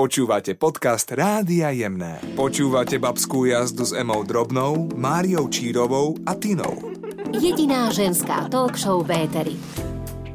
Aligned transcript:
Počúvate 0.00 0.56
podcast 0.56 1.12
Rádia 1.12 1.68
Jemné. 1.76 2.24
Počúvate 2.32 2.96
babskú 2.96 3.44
jazdu 3.44 3.84
s 3.84 3.92
Emou 3.92 4.24
Drobnou, 4.24 4.88
Máriou 4.96 5.44
Čírovou 5.52 6.16
a 6.24 6.32
Tinou. 6.32 6.72
Jediná 7.36 7.92
ženská 7.92 8.48
talk 8.48 8.80
show 8.80 9.04
v 9.04 9.28
Éteri. 9.28 9.60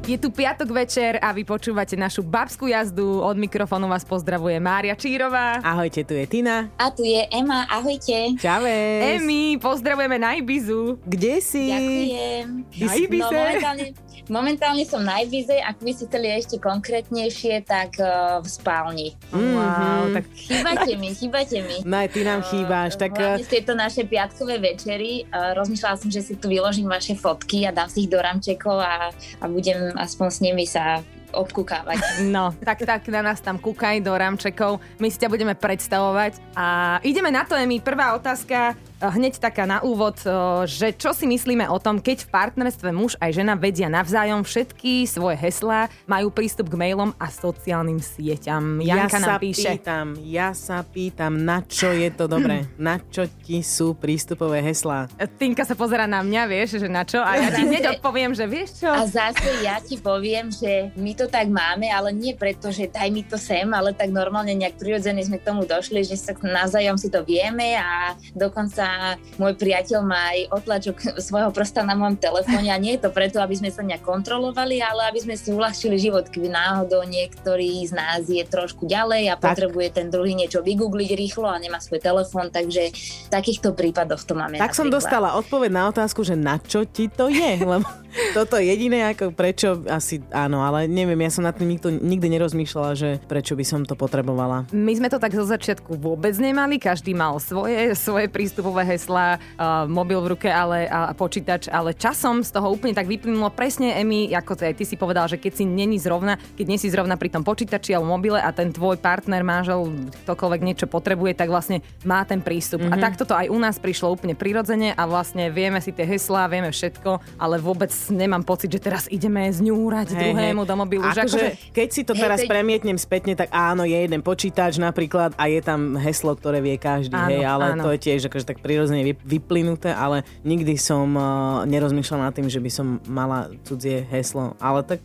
Je 0.06 0.14
tu 0.22 0.30
piatok 0.30 0.70
večer 0.70 1.18
a 1.18 1.34
vy 1.34 1.42
počúvate 1.42 1.98
našu 1.98 2.22
babskú 2.22 2.70
jazdu. 2.70 3.18
Od 3.18 3.34
mikrofónu 3.34 3.90
vás 3.90 4.06
pozdravuje 4.06 4.54
Mária 4.62 4.94
Čírová. 4.94 5.58
Ahojte, 5.66 6.06
tu 6.06 6.14
je 6.14 6.30
Tina. 6.30 6.70
A 6.78 6.94
tu 6.94 7.02
je 7.02 7.26
Ema, 7.34 7.66
ahojte. 7.66 8.38
Čave. 8.38 8.70
Emi, 9.18 9.58
pozdravujeme 9.58 10.14
na 10.14 10.38
Ibizu. 10.38 11.02
Kde 11.02 11.42
si? 11.42 11.74
Ďakujem. 11.74 12.46
Na 12.70 12.92
Ibize. 13.02 13.18
No, 13.18 13.34
momentálne, 13.34 13.86
momentálne 14.28 14.82
som 14.86 15.02
na 15.02 15.22
Ibize, 15.22 15.58
ak 15.58 15.82
by 15.82 15.90
si 15.94 16.04
chceli 16.08 16.32
ešte 16.34 16.56
konkrétnejšie, 16.58 17.62
tak 17.66 17.98
uh, 17.98 18.38
v 18.42 18.48
spálni. 18.48 19.08
Wow, 19.30 20.12
tak 20.14 20.24
Chýbate 20.34 20.92
mi, 20.98 21.08
chýbate 21.14 21.58
mi. 21.62 21.76
No 21.88 22.02
aj 22.02 22.08
ty 22.12 22.20
nám 22.26 22.40
chýbáš, 22.42 22.98
tak 22.98 23.14
Hlavne 23.14 23.40
eh, 23.40 23.44
z 23.44 23.48
tieto 23.48 23.72
naše 23.72 24.02
piatkové 24.04 24.58
večery. 24.58 25.26
Uh, 25.30 25.54
rozmýšľala 25.54 25.96
som, 25.96 26.10
že 26.10 26.22
si 26.22 26.34
tu 26.34 26.50
vyložím 26.50 26.90
vaše 26.90 27.14
fotky 27.14 27.64
a 27.66 27.70
dám 27.70 27.88
si 27.90 28.06
ich 28.06 28.10
do 28.10 28.18
ramčekov 28.18 28.78
a, 28.78 29.10
a 29.14 29.44
budem 29.46 29.94
aspoň 29.96 30.26
s 30.28 30.38
nimi 30.42 30.64
sa 30.66 31.00
obkúkávať. 31.36 32.24
No, 32.24 32.56
tak 32.64 32.82
tak 32.82 33.04
na 33.12 33.20
nás 33.20 33.44
tam 33.44 33.60
kúkaj 33.60 34.00
do 34.00 34.16
ramčekov. 34.16 34.80
My 34.96 35.12
si 35.12 35.20
ťa 35.20 35.28
budeme 35.28 35.52
predstavovať. 35.52 36.40
A 36.56 36.98
ideme 37.04 37.28
na 37.28 37.44
to, 37.44 37.52
Emi. 37.52 37.78
Prvá 37.84 38.16
otázka, 38.16 38.72
eh, 38.72 39.00
hneď 39.00 39.36
taká 39.36 39.68
na 39.68 39.84
úvod, 39.84 40.16
eh, 40.24 40.32
že 40.64 40.96
čo 40.96 41.12
si 41.12 41.28
myslíme 41.28 41.68
o 41.68 41.76
tom, 41.76 42.00
keď 42.00 42.24
v 42.24 42.32
partnerstve 42.32 42.88
muž 42.90 43.14
aj 43.20 43.36
žena 43.36 43.54
vedia 43.54 43.92
navzájom 43.92 44.40
všetky 44.42 45.04
svoje 45.04 45.36
heslá, 45.36 45.92
majú 46.08 46.32
prístup 46.32 46.72
k 46.72 46.80
mailom 46.80 47.12
a 47.20 47.28
sociálnym 47.28 48.00
sieťam. 48.00 48.80
Janka 48.80 49.18
ja 49.18 49.22
nám 49.22 49.30
sa 49.30 49.36
píše. 49.36 49.70
pýtam, 49.76 50.06
ja 50.24 50.48
sa 50.56 50.80
pýtam, 50.80 51.32
na 51.36 51.60
čo 51.66 51.92
je 51.92 52.08
to 52.08 52.24
dobré? 52.24 52.64
na 52.80 52.96
čo 52.98 53.28
ti 53.44 53.60
sú 53.60 53.92
prístupové 53.92 54.64
heslá? 54.64 55.10
Tinka 55.36 55.68
sa 55.68 55.76
pozera 55.76 56.08
na 56.08 56.24
mňa, 56.24 56.42
vieš, 56.48 56.80
že 56.80 56.88
na 56.88 57.04
čo? 57.04 57.20
A 57.20 57.36
ja 57.36 57.52
ti 57.52 57.66
hneď 57.68 57.98
odpoviem, 57.98 58.32
že 58.32 58.48
vieš 58.48 58.80
čo? 58.80 58.88
A 58.88 59.04
zase 59.04 59.60
ja 59.60 59.76
ti 59.82 60.00
poviem, 60.00 60.48
že 60.48 60.94
my 60.96 61.12
to 61.12 61.25
tak 61.26 61.50
máme, 61.50 61.90
ale 61.90 62.10
nie 62.10 62.32
preto, 62.32 62.70
že 62.70 62.90
daj 62.90 63.08
mi 63.10 63.22
to 63.22 63.38
sem, 63.38 63.68
ale 63.70 63.92
tak 63.92 64.10
normálne 64.10 64.54
nejak 64.54 64.78
prirodzene 64.80 65.22
sme 65.22 65.38
k 65.38 65.46
tomu 65.46 65.66
došli, 65.68 66.02
že 66.02 66.18
sa 66.18 66.32
navzájom 66.34 66.96
si 66.96 67.10
to 67.12 67.22
vieme 67.26 67.76
a 67.76 68.14
dokonca 68.32 69.18
môj 69.36 69.54
priateľ 69.58 70.00
má 70.02 70.32
aj 70.32 70.40
otlačok 70.54 70.96
svojho 71.18 71.50
prsta 71.50 71.82
na 71.82 71.98
mojom 71.98 72.16
telefóne 72.16 72.70
a 72.70 72.78
nie 72.78 72.96
je 72.96 73.06
to 73.06 73.10
preto, 73.12 73.38
aby 73.42 73.54
sme 73.58 73.70
sa 73.70 73.82
nejak 73.82 74.02
kontrolovali, 74.02 74.80
ale 74.80 75.10
aby 75.10 75.20
sme 75.22 75.34
si 75.34 75.52
uľahčili 75.52 75.98
život, 75.98 76.30
keby 76.30 76.48
náhodou 76.48 77.02
niektorý 77.04 77.84
z 77.86 77.92
nás 77.92 78.24
je 78.26 78.42
trošku 78.46 78.86
ďalej 78.86 79.32
a 79.32 79.34
Tak. 79.36 79.54
potrebuje 79.54 79.88
ten 79.92 80.06
druhý 80.08 80.32
niečo 80.32 80.62
vygoogliť 80.62 81.10
rýchlo 81.12 81.46
a 81.50 81.58
nemá 81.58 81.82
svoj 81.82 82.00
telefón, 82.00 82.48
takže 82.48 82.92
v 82.94 83.28
takýchto 83.28 83.74
prípadoch 83.74 84.22
to 84.24 84.32
máme. 84.38 84.56
Tak 84.56 84.72
som 84.72 84.88
napríklad. 84.88 84.96
dostala 84.96 85.28
odpoveď 85.38 85.70
na 85.72 85.84
otázku, 85.90 86.22
že 86.22 86.38
na 86.38 86.56
čo 86.62 86.86
ti 86.86 87.10
to 87.10 87.28
je, 87.28 87.62
lebo 87.76 87.86
toto 88.36 88.56
je 88.56 88.68
jediné, 88.68 89.12
ako 89.12 89.32
prečo, 89.32 89.82
asi 89.86 90.22
áno, 90.32 90.62
ale 90.64 90.88
neviem, 90.88 91.18
ja 91.24 91.30
som 91.32 91.44
nad 91.44 91.56
tým 91.56 91.76
nikto, 91.76 91.88
nikdy 91.92 92.26
nerozmýšľala, 92.36 92.92
že 92.96 93.10
prečo 93.28 93.54
by 93.54 93.64
som 93.64 93.80
to 93.84 93.94
potrebovala. 93.98 94.68
My 94.72 94.92
sme 94.96 95.08
to 95.12 95.20
tak 95.20 95.34
zo 95.34 95.44
začiatku 95.44 95.96
vôbec 95.96 96.32
nemali, 96.36 96.80
každý 96.80 97.12
mal 97.12 97.36
svoje, 97.40 97.92
svoje 97.96 98.28
prístupové 98.28 98.84
heslá, 98.96 99.36
uh, 99.36 99.84
mobil 99.88 100.18
v 100.20 100.36
ruke 100.36 100.48
ale, 100.48 100.88
a, 100.88 101.12
počítač, 101.12 101.68
ale 101.68 101.92
časom 101.96 102.40
z 102.40 102.50
toho 102.52 102.72
úplne 102.72 102.96
tak 102.96 103.08
vyplynulo 103.08 103.52
presne, 103.52 103.96
Emi, 103.96 104.32
ako 104.32 104.52
to 104.58 104.68
aj 104.68 104.76
ty 104.76 104.84
si 104.84 104.96
povedal, 104.96 105.28
že 105.28 105.40
keď 105.40 105.52
si 105.62 105.64
není 105.64 105.96
zrovna, 105.96 106.36
keď 106.56 106.66
nie 106.66 106.78
si 106.80 106.88
zrovna 106.92 107.16
pri 107.16 107.32
tom 107.32 107.42
počítači 107.44 107.96
alebo 107.96 108.12
mobile 108.12 108.40
a 108.40 108.50
ten 108.52 108.72
tvoj 108.72 109.00
partner, 109.00 109.44
manžel, 109.44 109.88
ktokoľvek 110.26 110.60
niečo 110.62 110.86
potrebuje, 110.88 111.36
tak 111.36 111.48
vlastne 111.48 111.84
má 112.04 112.24
ten 112.24 112.40
prístup. 112.40 112.84
Mm-hmm. 112.84 112.94
A 112.96 113.02
takto 113.02 113.24
to 113.24 113.34
aj 113.36 113.48
u 113.50 113.58
nás 113.58 113.76
prišlo 113.80 114.12
úplne 114.12 114.34
prirodzene 114.36 114.92
a 114.94 115.02
vlastne 115.04 115.48
vieme 115.52 115.80
si 115.80 115.92
tie 115.92 116.04
heslá, 116.04 116.48
vieme 116.48 116.72
všetko, 116.72 117.40
ale 117.40 117.60
vôbec 117.60 117.90
nemám 118.10 118.42
pocit, 118.42 118.68
že 118.68 118.78
teraz 118.78 119.06
ideme 119.06 119.48
zňúrať 119.48 120.12
Hej, 120.12 120.20
druhému 120.20 120.62
hej. 120.62 120.68
do 120.68 120.74
mobilu. 120.74 121.02
Že 121.06 121.20
Akože, 121.24 121.46
keď 121.72 121.88
si 121.88 122.02
to 122.02 122.12
Hej, 122.12 122.22
teraz 122.22 122.38
veď- 122.42 122.50
premietnem 122.50 122.98
spätne, 122.98 123.32
tak 123.32 123.48
áno, 123.50 123.82
je 123.82 123.96
jeden 123.96 124.20
počítač 124.20 124.76
napríklad 124.76 125.32
a 125.34 125.46
je 125.46 125.60
tam 125.60 125.96
heslo, 125.96 126.34
ktoré 126.34 126.60
vie 126.60 126.76
každý, 126.76 127.16
Áno, 127.16 127.30
hej, 127.30 127.42
ale 127.42 127.64
áno. 127.74 127.82
to 127.82 127.90
je 127.94 128.00
tiež 128.02 128.28
akože 128.28 128.46
tak 128.46 128.58
prirodzene 128.60 129.02
vy- 129.02 129.22
vyplynuté, 129.24 129.90
ale 129.90 130.22
nikdy 130.42 130.76
som 130.76 131.08
uh, 131.14 131.24
nerozmýšľala 131.64 132.30
nad 132.30 132.34
tým, 132.34 132.46
že 132.46 132.60
by 132.60 132.70
som 132.70 132.86
mala 133.06 133.48
cudzie 133.64 134.04
heslo, 134.06 134.54
ale 134.58 134.82
tak 134.82 135.00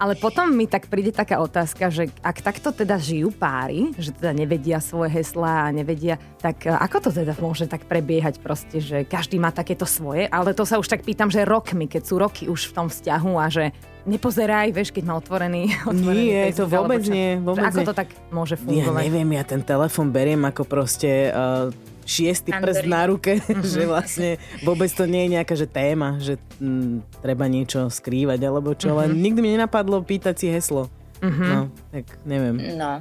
Ale 0.00 0.14
potom 0.14 0.50
mi 0.50 0.66
tak 0.66 0.88
príde 0.88 1.14
taká 1.14 1.38
otázka, 1.38 1.88
že 1.88 2.10
ak 2.20 2.40
takto 2.40 2.70
teda 2.70 2.96
žijú 2.96 3.30
páry, 3.30 3.92
že 3.96 4.10
teda 4.12 4.32
nevedia 4.32 4.80
svoje 4.80 5.12
heslá 5.12 5.68
a 5.68 5.72
nevedia, 5.72 6.16
tak 6.40 6.66
e, 6.66 6.72
ako 6.72 7.08
to 7.08 7.10
teda 7.12 7.34
môže 7.38 7.68
tak 7.68 7.86
prebiehať 7.86 8.40
proste, 8.40 8.80
že 8.80 9.04
každý 9.04 9.36
má 9.38 9.50
takéto 9.50 9.84
svoje, 9.84 10.26
ale 10.26 10.52
to 10.52 10.64
sa 10.64 10.76
už 10.76 10.88
tak 10.88 11.02
pýtam, 11.02 11.28
že 11.28 11.44
rokmi, 11.44 11.86
keď 11.86 12.02
sú 12.04 12.16
roky 12.34 12.50
už 12.50 12.66
v 12.66 12.72
tom 12.74 12.86
vzťahu 12.90 13.32
a 13.38 13.46
že 13.46 13.70
nepozeraj, 14.10 14.74
vieš, 14.74 14.90
keď 14.90 15.06
má 15.06 15.14
otvorený, 15.14 15.70
otvorený 15.86 16.24
Nie, 16.26 16.42
Facebook 16.50 16.58
to 16.58 16.74
vôbec 16.74 17.02
čo. 17.06 17.12
nie, 17.14 17.30
vôbec 17.38 17.70
ako 17.70 17.78
nie. 17.78 17.86
to 17.86 17.94
tak 17.94 18.08
môže 18.34 18.54
ja 18.58 18.62
fungovať? 18.66 19.02
neviem, 19.06 19.30
ja 19.38 19.44
ten 19.46 19.62
telefon 19.62 20.10
beriem 20.10 20.42
ako 20.42 20.66
proste 20.66 21.30
uh, 21.30 21.70
šiestý 22.02 22.50
prst 22.50 22.90
na 22.90 23.06
ruke, 23.06 23.38
že 23.72 23.86
vlastne 23.86 24.42
vôbec 24.66 24.90
to 24.90 25.06
nie 25.06 25.30
je 25.30 25.38
nejaká 25.38 25.54
že 25.54 25.70
téma, 25.70 26.18
že 26.18 26.42
mm, 26.58 27.22
treba 27.22 27.46
niečo 27.46 27.86
skrývať 27.86 28.42
alebo 28.42 28.74
čo, 28.74 28.98
len 28.98 29.14
nikdy 29.14 29.38
mi 29.38 29.54
nenapadlo 29.54 30.02
pýtať 30.02 30.34
si 30.34 30.46
heslo. 30.50 30.90
No, 31.22 31.72
tak 31.92 32.04
neviem. 32.26 32.76
No. 32.76 32.98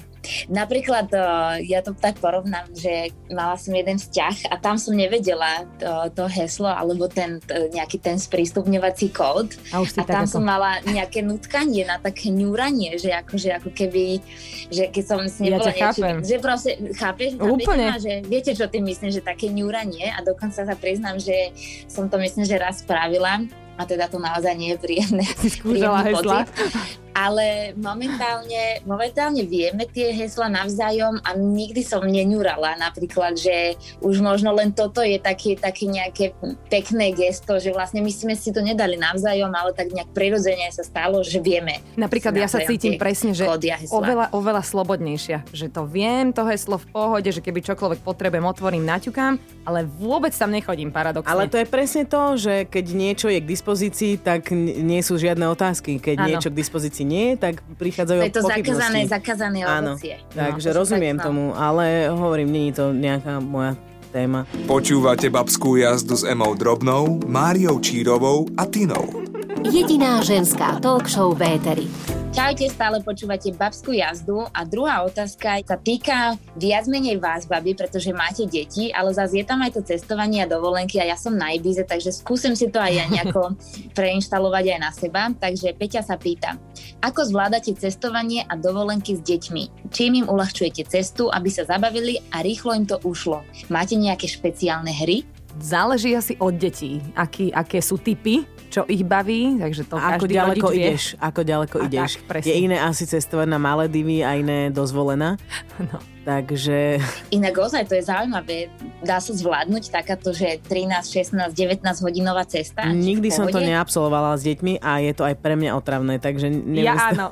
Napríklad 0.47 1.11
uh, 1.11 1.59
ja 1.59 1.83
to 1.83 1.91
tak 1.91 2.15
porovnám, 2.23 2.71
že 2.71 3.11
mala 3.27 3.59
som 3.59 3.75
jeden 3.75 3.99
vzťah 3.99 4.47
a 4.47 4.55
tam 4.55 4.79
som 4.79 4.95
nevedela 4.95 5.67
to, 5.75 5.91
to 6.15 6.23
heslo 6.31 6.71
alebo 6.71 7.11
ten 7.11 7.43
t- 7.43 7.67
nejaký 7.75 7.99
ten 7.99 8.15
sprístupňovací 8.15 9.11
kód 9.11 9.51
A 9.75 9.83
už 9.83 9.99
a 9.99 10.07
tak 10.07 10.15
tam 10.15 10.23
ako... 10.23 10.39
som 10.39 10.43
mala 10.47 10.79
nejaké 10.87 11.19
nutkanie 11.27 11.83
na 11.83 11.99
také 11.99 12.31
ňúranie, 12.31 12.95
že 12.95 13.11
akože 13.11 13.49
ako 13.59 13.69
keby, 13.75 14.23
že 14.71 14.87
keď 14.95 15.03
som 15.03 15.19
si 15.27 15.51
Ja 15.51 15.59
nebola 15.59 15.67
ťa 15.67 15.73
chápem. 15.91 16.15
že 16.23 16.35
proste, 16.39 16.71
chápeš? 16.95 17.29
Úplne. 17.35 17.85
Ma, 17.91 17.99
že 17.99 18.23
viete, 18.23 18.55
čo 18.55 18.71
tým 18.71 18.87
myslím, 18.87 19.11
že 19.11 19.19
také 19.19 19.51
ňúranie 19.51 20.07
a 20.15 20.23
dokonca 20.23 20.63
sa 20.63 20.75
priznám, 20.79 21.19
že 21.19 21.51
som 21.91 22.07
to 22.07 22.15
myslím, 22.23 22.47
že 22.47 22.55
raz 22.55 22.79
spravila 22.79 23.43
a 23.75 23.81
teda 23.83 24.07
to 24.07 24.23
naozaj 24.23 24.55
nie 24.55 24.71
je 24.71 24.79
príjemné. 24.79 25.25
Si 25.43 25.51
skúšala 25.51 25.99
hesla? 26.07 26.47
pocit. 26.47 27.02
Ale 27.13 27.77
momentálne, 27.77 28.81
momentálne 28.89 29.45
vieme 29.45 29.85
tie 29.85 30.09
hesla 30.17 30.49
navzájom 30.49 31.21
a 31.21 31.37
nikdy 31.37 31.85
som 31.85 32.01
neňurala 32.01 32.75
napríklad, 32.81 33.37
že 33.37 33.77
už 34.01 34.17
možno 34.19 34.49
len 34.53 34.73
toto 34.73 35.05
je 35.05 35.21
také, 35.21 35.53
také 35.53 35.85
nejaké 35.85 36.33
pekné 36.73 37.13
gesto, 37.13 37.61
že 37.61 37.69
vlastne 37.69 38.01
my 38.01 38.09
sme 38.09 38.33
si 38.33 38.49
to 38.49 38.65
nedali 38.65 38.97
navzájom, 38.97 39.53
ale 39.53 39.77
tak 39.77 39.93
nejak 39.93 40.09
prirodzene 40.09 40.73
sa 40.73 40.81
stalo, 40.81 41.21
že 41.21 41.37
vieme. 41.37 41.85
Napríklad 41.93 42.33
ja 42.33 42.49
sa 42.49 42.65
cítim 42.65 42.97
presne, 42.97 43.37
že 43.37 43.45
oveľa, 43.93 44.33
oveľa 44.33 44.65
slobodnejšia. 44.65 45.45
Že 45.53 45.67
to 45.69 45.81
viem, 45.85 46.33
to 46.33 46.41
heslo 46.49 46.81
v 46.81 46.87
pohode, 46.89 47.29
že 47.29 47.45
keby 47.45 47.61
čokoľvek 47.61 48.01
potrebujem, 48.01 48.45
otvorím, 48.45 48.83
naťukám, 48.89 49.37
ale 49.69 49.85
vôbec 49.85 50.33
tam 50.33 50.49
nechodím 50.49 50.89
paradoxne. 50.89 51.29
Ale 51.29 51.45
to 51.45 51.61
je 51.61 51.67
presne 51.69 52.03
to, 52.09 52.35
že 52.35 52.65
keď 52.67 52.85
niečo 52.91 53.27
je 53.29 53.39
k 53.39 53.47
dispozícii, 53.47 54.13
tak 54.17 54.49
nie 54.57 54.99
sú 55.05 55.15
žiadne 55.15 55.45
otázky. 55.47 56.01
Keď 56.01 56.17
Áno. 56.19 56.27
niečo 56.33 56.49
k 56.49 56.57
dispozícii 56.57 57.02
nie 57.03 57.35
je, 57.35 57.35
tak 57.37 57.55
prichádzajú 57.77 58.19
To 58.19 58.25
je 58.25 58.33
to 58.33 58.43
pochybnosti. 58.43 58.73
zakázané, 58.73 58.99
zakázané 59.07 59.59
Áno, 59.63 59.93
ovocie. 59.95 60.15
takže 60.31 60.69
to 60.71 60.77
rozumiem 60.77 61.17
tak, 61.19 61.25
tomu, 61.29 61.51
ale 61.53 62.07
hovorím, 62.09 62.49
není 62.51 62.71
to 62.71 62.91
nejaká 62.91 63.37
moja 63.39 63.75
téma. 64.09 64.45
Počúvate 64.65 65.27
babskú 65.27 65.75
jazdu 65.75 66.13
s 66.13 66.23
Emou 66.23 66.53
Drobnou, 66.53 67.17
Máriou 67.25 67.81
Čírovou 67.81 68.45
a 68.53 68.69
Tinou. 68.69 69.32
Jediná 69.63 70.19
ženská 70.19 70.75
talk 70.83 71.07
show 71.07 71.31
v 71.31 71.55
Éteri. 71.55 71.87
Čaute, 72.35 72.67
stále 72.67 72.99
počúvate 72.99 73.47
babskú 73.55 73.95
jazdu 73.95 74.43
a 74.51 74.67
druhá 74.67 75.07
otázka 75.07 75.63
sa 75.63 75.79
týka 75.79 76.35
viac 76.59 76.83
menej 76.91 77.15
vás, 77.15 77.47
baby, 77.47 77.71
pretože 77.71 78.11
máte 78.11 78.43
deti, 78.43 78.91
ale 78.91 79.15
zase 79.15 79.39
je 79.39 79.45
tam 79.47 79.63
aj 79.63 79.79
to 79.79 79.81
cestovanie 79.87 80.43
a 80.43 80.51
dovolenky 80.51 80.99
a 80.99 81.07
ja 81.07 81.15
som 81.15 81.31
na 81.31 81.55
Ibize, 81.55 81.87
takže 81.87 82.11
skúsim 82.11 82.59
si 82.59 82.67
to 82.67 82.81
aj 82.81 82.91
ja 82.91 83.05
nejako 83.07 83.55
preinštalovať 83.97 84.65
aj 84.75 84.79
na 84.83 84.91
seba. 84.91 85.31
Takže 85.31 85.71
Peťa 85.79 86.03
sa 86.03 86.19
pýta, 86.19 86.59
ako 86.99 87.23
zvládate 87.23 87.71
cestovanie 87.79 88.43
a 88.43 88.59
dovolenky 88.59 89.15
s 89.15 89.23
deťmi? 89.23 89.93
Čím 89.95 90.25
im 90.25 90.27
uľahčujete 90.27 90.91
cestu, 90.91 91.31
aby 91.31 91.47
sa 91.47 91.63
zabavili 91.63 92.19
a 92.35 92.43
rýchlo 92.43 92.75
im 92.75 92.83
to 92.83 92.99
ušlo? 93.07 93.47
Máte 93.71 93.95
nejaké 93.95 94.27
špeciálne 94.27 94.91
hry? 94.91 95.23
Záleží 95.61 96.17
asi 96.17 96.33
od 96.41 96.57
detí, 96.57 96.97
aký, 97.13 97.53
aké 97.53 97.77
sú 97.77 98.01
typy, 98.01 98.41
čo 98.73 98.81
ich 98.85 99.05
baví, 99.05 99.61
takže 99.61 99.85
to 99.85 99.95
A 99.95 100.17
ako 100.17 100.25
každý 100.25 100.33
ďaleko 100.33 100.65
rodič 100.65 100.73
vie. 100.73 100.85
ideš? 100.89 101.03
Ako 101.21 101.41
ďaleko 101.41 101.75
A 101.77 101.83
ideš? 101.85 102.11
tak, 102.15 102.25
presne. 102.25 102.47
je 102.49 102.55
iné 102.57 102.77
asi 102.81 103.03
cestovať 103.05 103.45
na 103.45 103.57
Maledivy 103.57 104.17
a 104.19 104.33
iné 104.33 104.73
dozvolená. 104.73 105.37
No. 105.83 105.97
Takže 106.23 107.03
Inak 107.29 107.51
ozaj 107.51 107.83
to 107.83 107.99
je 107.99 108.07
zaujímavé. 108.07 108.71
Dá 109.03 109.19
sa 109.19 109.35
zvládnuť 109.35 109.91
takáto, 109.91 110.31
že 110.31 110.55
13, 110.63 111.03
16, 111.03 111.51
19 111.51 111.83
hodinová 111.99 112.47
cesta? 112.47 112.87
Nikdy 112.87 113.27
som 113.27 113.43
to 113.45 113.59
neabsolvovala 113.59 114.39
s 114.39 114.47
deťmi 114.47 114.79
a 114.79 115.03
je 115.03 115.11
to 115.11 115.27
aj 115.27 115.35
pre 115.35 115.59
mňa 115.59 115.75
otravné, 115.75 116.23
takže 116.23 116.47
neviem 116.47 116.87
Ja 116.87 117.11
áno. 117.11 117.27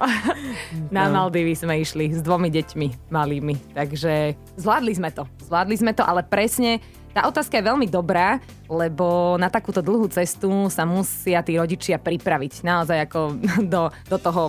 Na 0.92 1.08
No. 1.08 1.24
Maldivy 1.24 1.56
sme 1.56 1.80
išli 1.80 2.12
s 2.12 2.20
dvomi 2.20 2.52
deťmi 2.52 3.08
malými, 3.08 3.72
takže 3.72 4.36
zvládli 4.60 4.92
sme 4.92 5.10
to. 5.10 5.24
Zvládli 5.42 5.76
sme 5.78 5.96
to, 5.96 6.04
ale 6.04 6.22
presne 6.22 6.84
tá 7.12 7.28
otázka 7.28 7.60
je 7.60 7.68
veľmi 7.68 7.88
dobrá, 7.92 8.40
lebo 8.72 9.36
na 9.36 9.52
takúto 9.52 9.84
dlhú 9.84 10.08
cestu 10.08 10.48
sa 10.72 10.88
musia 10.88 11.44
tí 11.44 11.60
rodičia 11.60 12.00
pripraviť. 12.00 12.63
Naozaj 12.63 12.98
ako 13.12 13.19
do, 13.74 13.92
do 14.08 14.18
toho, 14.18 14.42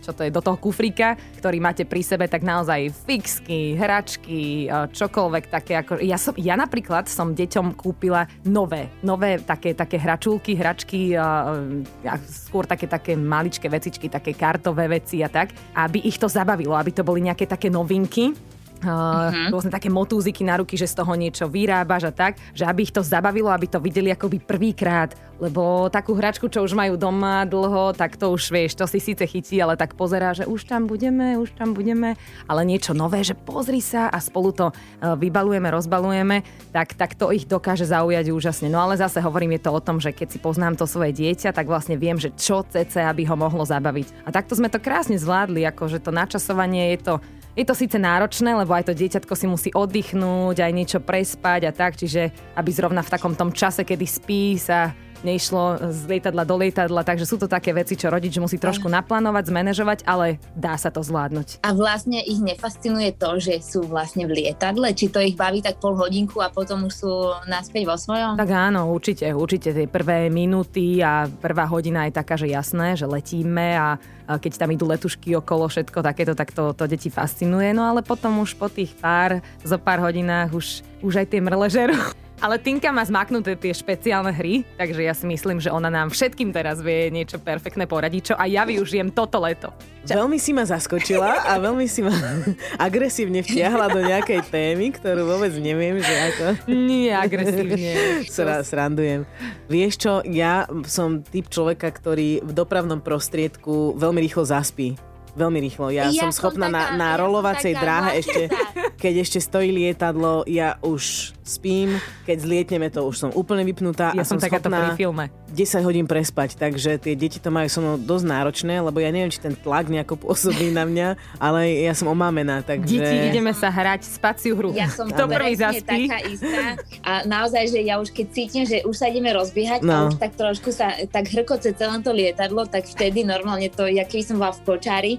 čo 0.00 0.10
to 0.16 0.24
je, 0.24 0.30
do 0.32 0.40
toho 0.40 0.56
kufríka, 0.56 1.20
ktorý 1.36 1.60
máte 1.60 1.84
pri 1.84 2.00
sebe, 2.00 2.24
tak 2.26 2.40
naozaj 2.40 2.88
fixky, 3.04 3.76
hračky, 3.76 4.66
e, 4.72 4.88
čokoľvek 4.88 5.44
také. 5.52 5.72
Ako, 5.84 6.00
ja, 6.00 6.16
som, 6.16 6.32
ja 6.40 6.56
napríklad 6.56 7.12
som 7.12 7.36
deťom 7.36 7.76
kúpila 7.76 8.24
nové, 8.48 8.88
nové 9.04 9.36
také, 9.44 9.76
také 9.76 10.00
hračulky, 10.00 10.56
hračky, 10.56 11.12
a, 11.12 11.60
a 12.08 12.14
skôr 12.24 12.64
také, 12.64 12.88
také 12.88 13.12
maličké 13.14 13.68
vecičky, 13.68 14.08
také 14.08 14.32
kartové 14.32 14.88
veci 14.88 15.20
a 15.20 15.28
tak, 15.28 15.52
aby 15.76 16.08
ich 16.08 16.16
to 16.16 16.26
zabavilo, 16.26 16.72
aby 16.72 16.92
to 16.92 17.04
boli 17.04 17.20
nejaké 17.20 17.44
také 17.44 17.68
novinky. 17.68 18.32
Uh, 18.82 19.54
rôzne 19.54 19.70
také 19.70 19.86
motúziky 19.86 20.42
na 20.42 20.58
ruky, 20.58 20.74
že 20.74 20.90
z 20.90 20.98
toho 20.98 21.14
niečo 21.14 21.46
vyrábaš 21.46 22.10
a 22.10 22.12
tak, 22.12 22.34
že 22.50 22.66
aby 22.66 22.82
ich 22.82 22.90
to 22.90 22.98
zabavilo, 22.98 23.46
aby 23.54 23.70
to 23.70 23.78
videli 23.78 24.10
akoby 24.10 24.42
prvýkrát, 24.42 25.14
lebo 25.38 25.86
takú 25.86 26.18
hračku, 26.18 26.50
čo 26.50 26.66
už 26.66 26.74
majú 26.74 26.98
doma 26.98 27.46
dlho, 27.46 27.94
tak 27.94 28.18
to 28.18 28.34
už 28.34 28.50
vieš, 28.50 28.74
to 28.74 28.90
si 28.90 28.98
síce 28.98 29.22
chytí, 29.22 29.62
ale 29.62 29.78
tak 29.78 29.94
pozerá, 29.94 30.34
že 30.34 30.50
už 30.50 30.66
tam 30.66 30.90
budeme, 30.90 31.38
už 31.38 31.54
tam 31.54 31.78
budeme, 31.78 32.18
ale 32.50 32.66
niečo 32.66 32.90
nové, 32.90 33.22
že 33.22 33.38
pozri 33.38 33.78
sa 33.78 34.10
a 34.10 34.18
spolu 34.18 34.50
to 34.50 34.66
uh, 34.74 35.14
vybalujeme, 35.14 35.70
rozbalujeme, 35.70 36.42
tak, 36.74 36.98
tak 36.98 37.14
to 37.14 37.30
ich 37.30 37.46
dokáže 37.46 37.86
zaujať 37.86 38.34
úžasne. 38.34 38.66
No 38.66 38.82
ale 38.82 38.98
zase 38.98 39.22
hovorím, 39.22 39.62
je 39.62 39.62
to 39.62 39.70
o 39.70 39.78
tom, 39.78 40.02
že 40.02 40.10
keď 40.10 40.26
si 40.34 40.38
poznám 40.42 40.74
to 40.74 40.90
svoje 40.90 41.14
dieťa, 41.14 41.54
tak 41.54 41.70
vlastne 41.70 41.94
viem, 41.94 42.18
že 42.18 42.34
čo 42.34 42.66
cece, 42.66 42.98
aby 42.98 43.30
ho 43.30 43.38
mohlo 43.38 43.62
zabaviť. 43.62 44.26
A 44.26 44.34
takto 44.34 44.58
sme 44.58 44.66
to 44.66 44.82
krásne 44.82 45.14
zvládli, 45.22 45.62
akože 45.70 46.02
to 46.02 46.10
načasovanie 46.10 46.98
je 46.98 47.00
to 47.06 47.14
je 47.52 47.64
to 47.68 47.76
síce 47.76 47.96
náročné, 48.00 48.56
lebo 48.56 48.72
aj 48.72 48.88
to 48.88 48.94
dieťatko 48.96 49.34
si 49.36 49.46
musí 49.48 49.68
oddychnúť, 49.76 50.56
aj 50.64 50.72
niečo 50.72 50.98
prespať 51.04 51.68
a 51.68 51.72
tak, 51.72 52.00
čiže 52.00 52.32
aby 52.56 52.70
zrovna 52.72 53.04
v 53.04 53.12
takom 53.12 53.36
tom 53.36 53.52
čase, 53.52 53.84
kedy 53.84 54.06
spí, 54.08 54.56
sa 54.56 54.96
neišlo 55.22 55.90
z 55.90 56.00
lietadla 56.06 56.42
do 56.42 56.54
lietadla, 56.58 57.02
takže 57.06 57.26
sú 57.26 57.38
to 57.38 57.46
také 57.50 57.70
veci, 57.74 57.94
čo 57.98 58.10
rodič 58.10 58.36
musí 58.38 58.58
trošku 58.58 58.90
naplánovať, 58.90 59.48
zmanéžovať, 59.48 59.98
ale 60.06 60.42
dá 60.54 60.74
sa 60.76 60.90
to 60.90 61.02
zvládnuť. 61.02 61.62
A 61.62 61.74
vlastne 61.74 62.20
ich 62.22 62.42
nefascinuje 62.42 63.14
to, 63.16 63.38
že 63.38 63.62
sú 63.62 63.86
vlastne 63.86 64.26
v 64.26 64.42
lietadle? 64.42 64.90
Či 64.94 65.06
to 65.10 65.18
ich 65.22 65.38
baví 65.38 65.62
tak 65.62 65.78
pol 65.78 65.94
hodinku 65.94 66.42
a 66.42 66.50
potom 66.50 66.86
už 66.90 66.94
sú 66.94 67.12
naspäť 67.46 67.86
vo 67.86 67.96
svojom? 67.96 68.34
Tak 68.36 68.50
áno, 68.50 68.90
určite, 68.90 69.30
určite 69.30 69.70
tie 69.72 69.86
prvé 69.86 70.28
minúty 70.28 71.00
a 71.00 71.26
prvá 71.26 71.64
hodina 71.70 72.06
je 72.10 72.18
taká, 72.18 72.34
že 72.34 72.50
jasné, 72.50 72.98
že 72.98 73.06
letíme 73.06 73.78
a 73.78 73.96
keď 74.32 74.64
tam 74.64 74.70
idú 74.70 74.86
letušky 74.88 75.34
okolo 75.36 75.68
všetko 75.68 75.98
takéto, 76.00 76.32
tak 76.32 76.54
to, 76.54 76.72
to 76.72 76.86
deti 76.88 77.12
fascinuje. 77.12 77.74
No 77.74 77.84
ale 77.84 78.00
potom 78.00 78.40
už 78.40 78.56
po 78.56 78.70
tých 78.70 78.94
pár, 78.96 79.42
zo 79.60 79.76
pár 79.76 80.00
hodinách 80.00 80.54
už, 80.54 80.66
už 81.04 81.20
aj 81.20 81.26
tie 81.28 81.40
mrle 81.42 81.66
žerú. 81.68 81.98
Ale 82.42 82.58
Tinka 82.58 82.90
má 82.90 83.06
zmaknuté 83.06 83.54
tie 83.54 83.70
špeciálne 83.70 84.34
hry, 84.34 84.66
takže 84.74 84.98
ja 84.98 85.14
si 85.14 85.30
myslím, 85.30 85.62
že 85.62 85.70
ona 85.70 85.86
nám 85.86 86.10
všetkým 86.10 86.50
teraz 86.50 86.82
vie 86.82 87.06
niečo 87.06 87.38
perfektné 87.38 87.86
poradiť, 87.86 88.22
čo 88.24 88.34
aj 88.34 88.48
ja 88.50 88.66
využijem 88.66 89.14
toto 89.14 89.38
leto. 89.38 89.70
Veľmi 90.02 90.42
si 90.42 90.50
ma 90.50 90.66
zaskočila 90.66 91.46
a 91.46 91.62
veľmi 91.62 91.86
si 91.86 92.02
ma 92.02 92.10
agresívne 92.90 93.46
vtiahla 93.46 93.86
do 93.94 94.02
nejakej 94.02 94.42
témy, 94.50 94.90
ktorú 94.90 95.22
vôbec 95.22 95.54
neviem, 95.62 96.02
že 96.02 96.10
ako... 96.10 96.66
Nie 96.66 97.14
agresívne. 97.14 97.94
Sra, 98.34 98.66
srandujem. 98.66 99.22
Vieš 99.70 99.94
čo, 100.02 100.12
ja 100.26 100.66
som 100.90 101.22
typ 101.22 101.46
človeka, 101.46 101.94
ktorý 101.94 102.42
v 102.42 102.50
dopravnom 102.50 102.98
prostriedku 102.98 103.94
veľmi 103.94 104.18
rýchlo 104.18 104.42
zaspí. 104.42 104.98
Veľmi 105.32 105.64
rýchlo. 105.64 105.88
Ja, 105.88 106.12
Ja 106.12 106.28
som 106.28 106.34
som 106.34 106.52
schopná 106.52 106.68
na, 106.68 106.92
taká- 106.92 106.96
na 107.00 107.08
ja 107.08 107.14
som 107.16 107.20
rolovacej 107.24 107.72
taká 107.72 107.80
dráhe 107.80 108.10
ešte, 108.20 108.42
keď 109.02 109.26
ešte 109.26 109.42
stojí 109.42 109.74
lietadlo, 109.74 110.46
ja 110.46 110.78
už 110.78 111.34
spím. 111.42 111.98
Keď 112.22 112.36
zlietneme 112.38 112.86
to, 112.86 113.02
už 113.02 113.18
som 113.18 113.30
úplne 113.34 113.66
vypnutá 113.66 114.14
Ja 114.14 114.22
a 114.22 114.24
som 114.24 114.38
som 114.38 114.46
takáto 114.46 114.70
pri 114.70 114.94
filme. 114.94 115.26
10 115.52 115.84
hodín 115.84 116.06
prespať, 116.08 116.56
takže 116.56 116.96
tie 116.96 117.12
deti 117.12 117.36
to 117.36 117.52
majú 117.52 117.68
so 117.68 117.82
mnou 117.82 118.00
dosť 118.00 118.24
náročné, 118.24 118.80
lebo 118.80 119.02
ja 119.02 119.12
neviem, 119.12 119.28
či 119.28 119.42
ten 119.42 119.52
tlak 119.52 119.90
nejako 119.90 120.16
pôsobí 120.16 120.72
na 120.72 120.86
mňa, 120.88 121.18
ale 121.36 121.82
ja 121.82 121.92
som 121.92 122.08
omámená, 122.08 122.62
takže... 122.64 122.96
Deti, 122.96 123.16
ideme 123.28 123.52
sa 123.52 123.68
hrať 123.68 124.06
spaciu 124.06 124.56
hru. 124.56 124.70
Ja 124.72 124.88
som 124.88 125.10
to 125.12 125.28
prvý 125.28 125.58
zaspí. 125.58 126.08
taká 126.08 126.18
istá 126.24 126.66
a 127.04 127.12
naozaj, 127.28 127.68
že 127.68 127.84
ja 127.84 127.98
už 128.00 128.14
keď 128.14 128.26
cítim, 128.32 128.62
že 128.64 128.80
už 128.86 128.94
sa 128.96 129.10
ideme 129.10 129.34
rozbiehať 129.34 129.82
No. 129.82 129.92
a 129.92 130.14
už 130.14 130.16
tak 130.22 130.38
trošku 130.38 130.70
sa 130.70 130.94
tak 131.10 131.26
hrkoce 131.26 131.74
celé 131.74 131.98
to 132.00 132.14
lietadlo, 132.14 132.64
tak 132.70 132.86
vtedy 132.86 133.26
normálne 133.26 133.66
to, 133.66 133.90
ja 133.90 134.06
keby 134.06 134.22
som 134.22 134.38
bola 134.38 134.54
v 134.54 134.62
kočári 134.62 135.12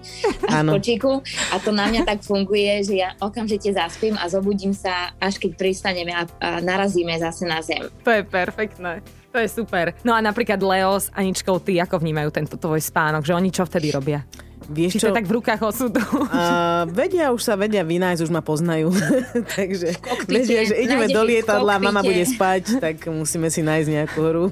a 0.48 0.64
v 0.64 0.66
Áno. 0.66 0.72
kočiku 0.80 1.20
a 1.52 1.60
to 1.60 1.76
na 1.76 1.92
mňa 1.92 2.08
tak 2.08 2.24
funguje, 2.24 2.80
že 2.82 2.96
ja 3.04 3.12
okamžite 3.20 3.73
zaspím 3.74 4.16
a 4.16 4.30
zobudím 4.30 4.72
sa, 4.72 5.12
až 5.18 5.42
keď 5.42 5.52
pristaneme 5.58 6.14
a, 6.14 6.24
a 6.40 6.62
narazíme 6.62 7.18
zase 7.18 7.44
na 7.50 7.60
zem. 7.60 7.90
To 8.06 8.12
je 8.14 8.24
perfektné. 8.24 9.02
To 9.34 9.42
je 9.42 9.50
super. 9.50 9.98
No 10.06 10.14
a 10.14 10.22
napríklad 10.22 10.62
Leo 10.62 10.94
s 10.94 11.10
Aničkou, 11.10 11.58
ty 11.58 11.82
ako 11.82 11.98
vnímajú 11.98 12.30
tento 12.30 12.54
tvoj 12.54 12.78
spánok? 12.78 13.26
Že 13.26 13.34
oni 13.34 13.50
čo 13.50 13.66
vtedy 13.66 13.90
robia? 13.90 14.22
Vieš 14.70 14.92
Či 14.96 15.00
čo, 15.04 15.10
tak 15.12 15.28
v 15.28 15.40
rukách 15.40 15.62
osudu? 15.64 16.00
A 16.32 16.84
vedia, 16.88 17.30
už 17.36 17.42
sa 17.44 17.54
vedia 17.60 17.84
vynájsť, 17.84 18.22
už 18.24 18.32
ma 18.32 18.40
poznajú. 18.40 18.94
Takže 19.58 20.00
kokpite, 20.00 20.32
vedia, 20.32 20.62
že 20.68 20.76
ideme 20.80 21.08
do 21.12 21.22
lietadla, 21.24 21.80
mama 21.80 22.00
bude 22.00 22.24
spať, 22.24 22.80
tak 22.80 23.08
musíme 23.12 23.52
si 23.52 23.62
nájsť 23.62 23.88
nejakú 23.90 24.20
hru. 24.24 24.46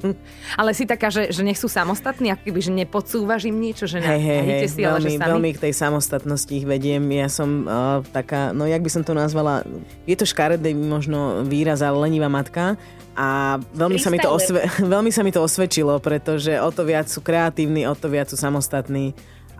Ale 0.59 0.75
si 0.75 0.83
taká, 0.83 1.07
že, 1.07 1.31
že 1.31 1.41
nech 1.43 1.59
sú 1.59 1.71
samostatní, 1.71 2.35
ako 2.35 2.43
keby, 2.51 2.59
že 2.59 2.71
nepodsúvaš 2.71 3.47
im 3.47 3.57
niečo, 3.57 3.87
že 3.87 4.03
hej, 4.03 4.19
hej, 4.19 4.39
nájdete 4.43 4.67
si, 4.67 4.81
ale 4.83 4.99
že 4.99 5.07
veľmi, 5.07 5.19
sami. 5.19 5.29
veľmi 5.31 5.49
k 5.55 5.59
tej 5.69 5.73
samostatnosti 5.73 6.51
ich 6.51 6.65
vediem. 6.67 7.03
Ja 7.11 7.27
som 7.31 7.63
uh, 7.63 8.03
taká, 8.11 8.51
no 8.51 8.67
jak 8.67 8.83
by 8.83 8.91
som 8.91 9.03
to 9.07 9.15
nazvala, 9.15 9.63
je 10.03 10.15
to 10.17 10.27
škaredý 10.27 10.75
možno 10.75 11.47
výraz, 11.47 11.79
ale 11.79 12.09
lenivá 12.09 12.27
matka. 12.27 12.75
A 13.11 13.59
veľmi 13.75 13.99
sa, 13.99 14.07
mi 14.07 14.23
to 14.23 14.31
osve- 14.31 14.63
veľmi 14.95 15.11
sa 15.11 15.21
mi 15.21 15.35
to 15.35 15.43
osvedčilo, 15.43 15.99
pretože 15.99 16.55
o 16.55 16.71
to 16.71 16.87
viac 16.87 17.11
sú 17.11 17.19
kreatívni, 17.19 17.83
o 17.83 17.95
to 17.95 18.07
viac 18.07 18.31
sú 18.31 18.39
samostatní 18.39 19.11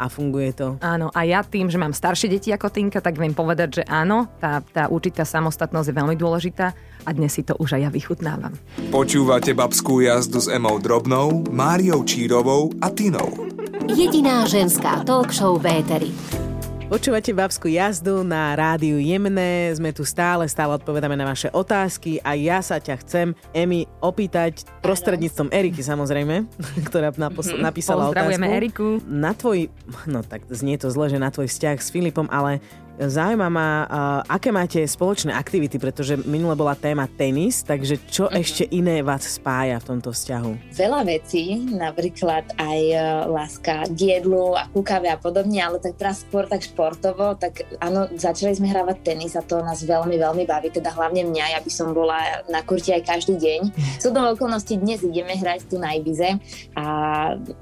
a 0.01 0.09
funguje 0.09 0.57
to. 0.57 0.81
Áno, 0.81 1.13
a 1.13 1.21
ja 1.21 1.45
tým, 1.45 1.69
že 1.69 1.77
mám 1.77 1.93
staršie 1.93 2.33
deti 2.33 2.49
ako 2.49 2.73
Tinka, 2.73 2.97
tak 2.97 3.21
viem 3.21 3.37
povedať, 3.37 3.81
že 3.81 3.83
áno, 3.85 4.25
tá, 4.41 4.65
tá 4.65 4.89
určitá 4.89 5.21
samostatnosť 5.21 5.93
je 5.93 5.95
veľmi 6.01 6.15
dôležitá 6.17 6.73
a 7.05 7.09
dnes 7.13 7.29
si 7.29 7.45
to 7.45 7.53
už 7.61 7.77
aj 7.77 7.81
ja 7.85 7.89
vychutnávam. 7.93 8.57
Počúvate 8.89 9.53
babskú 9.53 10.01
jazdu 10.01 10.41
s 10.41 10.49
Emou 10.49 10.81
Drobnou, 10.81 11.45
Máriou 11.53 12.01
Čírovou 12.01 12.73
a 12.81 12.89
Tinou. 12.89 13.29
Jediná 13.85 14.49
ženská 14.49 15.05
talk 15.05 15.29
show 15.29 15.61
v 15.61 15.81
éteri. 15.81 16.11
Počúvate 16.91 17.31
babskú 17.31 17.71
jazdu 17.71 18.19
na 18.19 18.51
rádiu 18.51 18.99
Jemné, 18.99 19.71
sme 19.71 19.95
tu 19.95 20.03
stále, 20.03 20.43
stále 20.51 20.75
odpovedáme 20.75 21.15
na 21.15 21.23
vaše 21.23 21.47
otázky 21.47 22.19
a 22.19 22.35
ja 22.35 22.59
sa 22.59 22.83
ťa 22.83 22.99
chcem, 22.99 23.31
Emi, 23.55 23.87
opýtať 24.03 24.67
prostredníctvom 24.83 25.55
Eriky 25.55 25.87
samozrejme, 25.87 26.51
ktorá 26.91 27.15
napos- 27.15 27.55
napísala 27.55 28.11
Pozdravujeme 28.11 28.43
otázku. 28.43 28.59
Eriku. 28.59 28.87
Na 29.07 29.31
tvoj, 29.31 29.71
no 30.03 30.19
tak 30.19 30.43
znie 30.51 30.75
to 30.75 30.91
zle, 30.91 31.07
že 31.07 31.15
na 31.15 31.31
tvoj 31.31 31.47
vzťah 31.47 31.79
s 31.79 31.95
Filipom, 31.95 32.27
ale 32.27 32.59
zaujíma 32.99 33.47
ma, 33.47 33.69
uh, 33.85 34.35
aké 34.35 34.51
máte 34.51 34.79
spoločné 34.83 35.31
aktivity, 35.31 35.79
pretože 35.79 36.19
minule 36.27 36.55
bola 36.57 36.75
téma 36.75 37.07
tenis, 37.07 37.63
takže 37.63 38.01
čo 38.09 38.27
ešte 38.27 38.67
iné 38.73 39.05
vás 39.05 39.23
spája 39.23 39.79
v 39.79 39.87
tomto 39.95 40.11
vzťahu? 40.11 40.75
Veľa 40.75 41.01
vecí, 41.07 41.55
napríklad 41.71 42.51
aj 42.57 42.79
e, 42.91 42.97
láska 43.29 43.87
k 43.89 44.17
jedlu 44.17 44.57
a 44.57 44.67
ku 44.69 44.81
káve 44.81 45.07
a 45.07 45.17
podobne, 45.17 45.61
ale 45.61 45.77
tak 45.79 45.97
teraz 45.97 46.25
skôr 46.25 46.45
tak 46.49 46.65
športovo, 46.65 47.37
tak 47.37 47.63
áno, 47.79 48.09
začali 48.13 48.57
sme 48.57 48.69
hrávať 48.69 48.97
tenis 49.05 49.37
a 49.37 49.45
to 49.45 49.61
nás 49.61 49.83
veľmi, 49.85 50.17
veľmi 50.17 50.43
baví, 50.45 50.73
teda 50.73 50.91
hlavne 50.93 51.27
mňa, 51.29 51.57
ja 51.57 51.59
by 51.61 51.71
som 51.71 51.93
bola 51.93 52.43
na 52.49 52.61
kurte 52.65 52.91
aj 52.91 53.07
každý 53.07 53.37
deň. 53.37 53.59
Sú 54.01 54.09
to 54.11 54.19
okolnosti, 54.21 54.73
dnes 54.73 55.01
ideme 55.05 55.37
hrať 55.37 55.69
tu 55.69 55.77
na 55.77 55.93
Ibize 55.95 56.37
a 56.75 56.83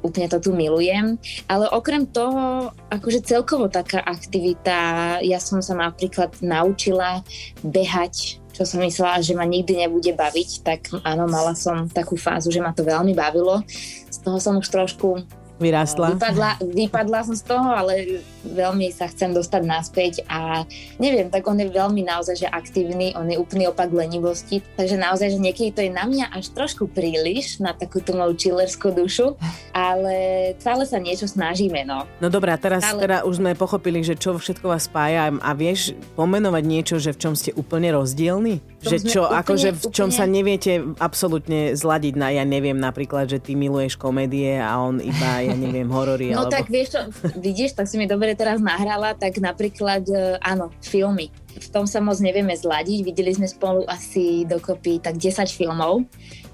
úplne 0.01 0.27
to 0.31 0.39
tu 0.39 0.51
milujem, 0.55 1.19
ale 1.48 1.65
okrem 1.69 2.07
toho, 2.07 2.71
akože 2.89 3.25
celkovo 3.25 3.67
taká 3.67 4.01
aktivita, 4.03 5.19
ja 5.22 5.40
som 5.40 5.62
sa 5.64 5.76
napríklad 5.76 6.40
naučila 6.44 7.24
behať 7.64 8.40
čo 8.60 8.68
som 8.68 8.84
myslela, 8.84 9.24
že 9.24 9.32
ma 9.40 9.48
nikdy 9.48 9.88
nebude 9.88 10.12
baviť, 10.12 10.50
tak 10.68 10.92
áno, 11.08 11.32
mala 11.32 11.56
som 11.56 11.88
takú 11.88 12.20
fázu, 12.20 12.52
že 12.52 12.60
ma 12.60 12.76
to 12.76 12.84
veľmi 12.84 13.16
bavilo. 13.16 13.64
Z 14.12 14.20
toho 14.20 14.36
som 14.36 14.60
už 14.60 14.68
trošku 14.68 15.24
Vyrástla? 15.64 16.16
vypadla, 16.16 16.60
vypadla 16.68 17.20
som 17.24 17.36
z 17.40 17.44
toho, 17.48 17.68
ale 17.72 18.24
veľmi 18.43 18.91
sa 18.91 19.08
chcem 19.12 19.36
dostať 19.36 19.62
naspäť 19.63 20.13
a 20.31 20.63
neviem, 20.98 21.27
tak 21.27 21.46
on 21.48 21.60
je 21.60 21.67
veľmi 21.67 22.01
naozaj, 22.03 22.46
že 22.46 22.48
aktívny, 22.48 23.13
on 23.15 23.27
je 23.27 23.38
úplný 23.38 23.67
opak 23.67 23.91
lenivosti, 23.91 24.63
takže 24.75 24.96
naozaj, 24.96 25.36
že 25.36 25.39
niekedy 25.39 25.69
to 25.75 25.81
je 25.86 25.91
na 25.91 26.08
mňa 26.08 26.31
až 26.31 26.51
trošku 26.55 26.91
príliš, 26.91 27.60
na 27.60 27.75
takú 27.75 28.00
tú 28.00 28.15
moju 28.15 28.36
chillerskú 28.36 28.91
dušu, 28.96 29.36
ale 29.75 30.51
stále 30.60 30.84
sa 30.88 30.98
niečo 30.98 31.27
snažíme, 31.27 31.84
no. 31.84 32.08
No 32.19 32.27
dobrá, 32.27 32.55
teraz 32.55 32.84
ale... 32.84 33.05
teda 33.08 33.17
už 33.27 33.39
sme 33.39 33.55
pochopili, 33.55 34.01
že 34.03 34.15
čo 34.15 34.36
všetko 34.36 34.72
vás 34.72 34.88
spája 34.88 35.31
a 35.31 35.51
vieš 35.53 35.96
pomenovať 36.15 36.63
niečo, 36.63 36.96
že 36.98 37.15
v 37.15 37.19
čom 37.19 37.34
ste 37.36 37.51
úplne 37.55 37.93
rozdielni? 37.93 38.60
Že 38.79 38.98
čo, 39.05 39.22
úplne, 39.27 39.39
akože 39.43 39.69
v 39.75 39.84
čom 39.91 40.10
úplne... 40.10 40.17
sa 40.17 40.25
neviete 40.25 40.72
absolútne 40.98 41.75
zladiť 41.75 42.13
na, 42.15 42.31
ja 42.31 42.43
neviem 42.48 42.79
napríklad, 42.79 43.27
že 43.27 43.39
ty 43.43 43.53
miluješ 43.53 44.00
komédie 44.00 44.55
a 44.60 44.79
on 44.79 45.03
iba, 45.03 45.43
ja 45.43 45.55
neviem, 45.55 45.88
horory. 45.96 46.31
No 46.31 46.48
alebo... 46.48 46.55
tak 46.55 46.72
vieš 46.72 46.96
čo, 46.96 47.01
vidíš, 47.38 47.75
tak 47.75 47.91
si 47.91 48.00
mi 48.00 48.08
dobre 48.08 48.28
teraz 48.36 48.57
nahrala, 48.59 49.13
tak 49.13 49.38
napríklad, 49.38 50.03
e, 50.09 50.38
áno, 50.41 50.74
filmy. 50.83 51.29
V 51.59 51.67
tom 51.74 51.86
sa 51.89 52.00
moc 52.00 52.17
nevieme 52.21 52.53
zladiť. 52.55 53.00
Videli 53.03 53.36
sme 53.36 53.50
spolu 53.50 53.83
asi 53.89 54.45
dokopy 54.48 55.01
tak 55.01 55.17
10 55.17 55.50
filmov 55.50 56.05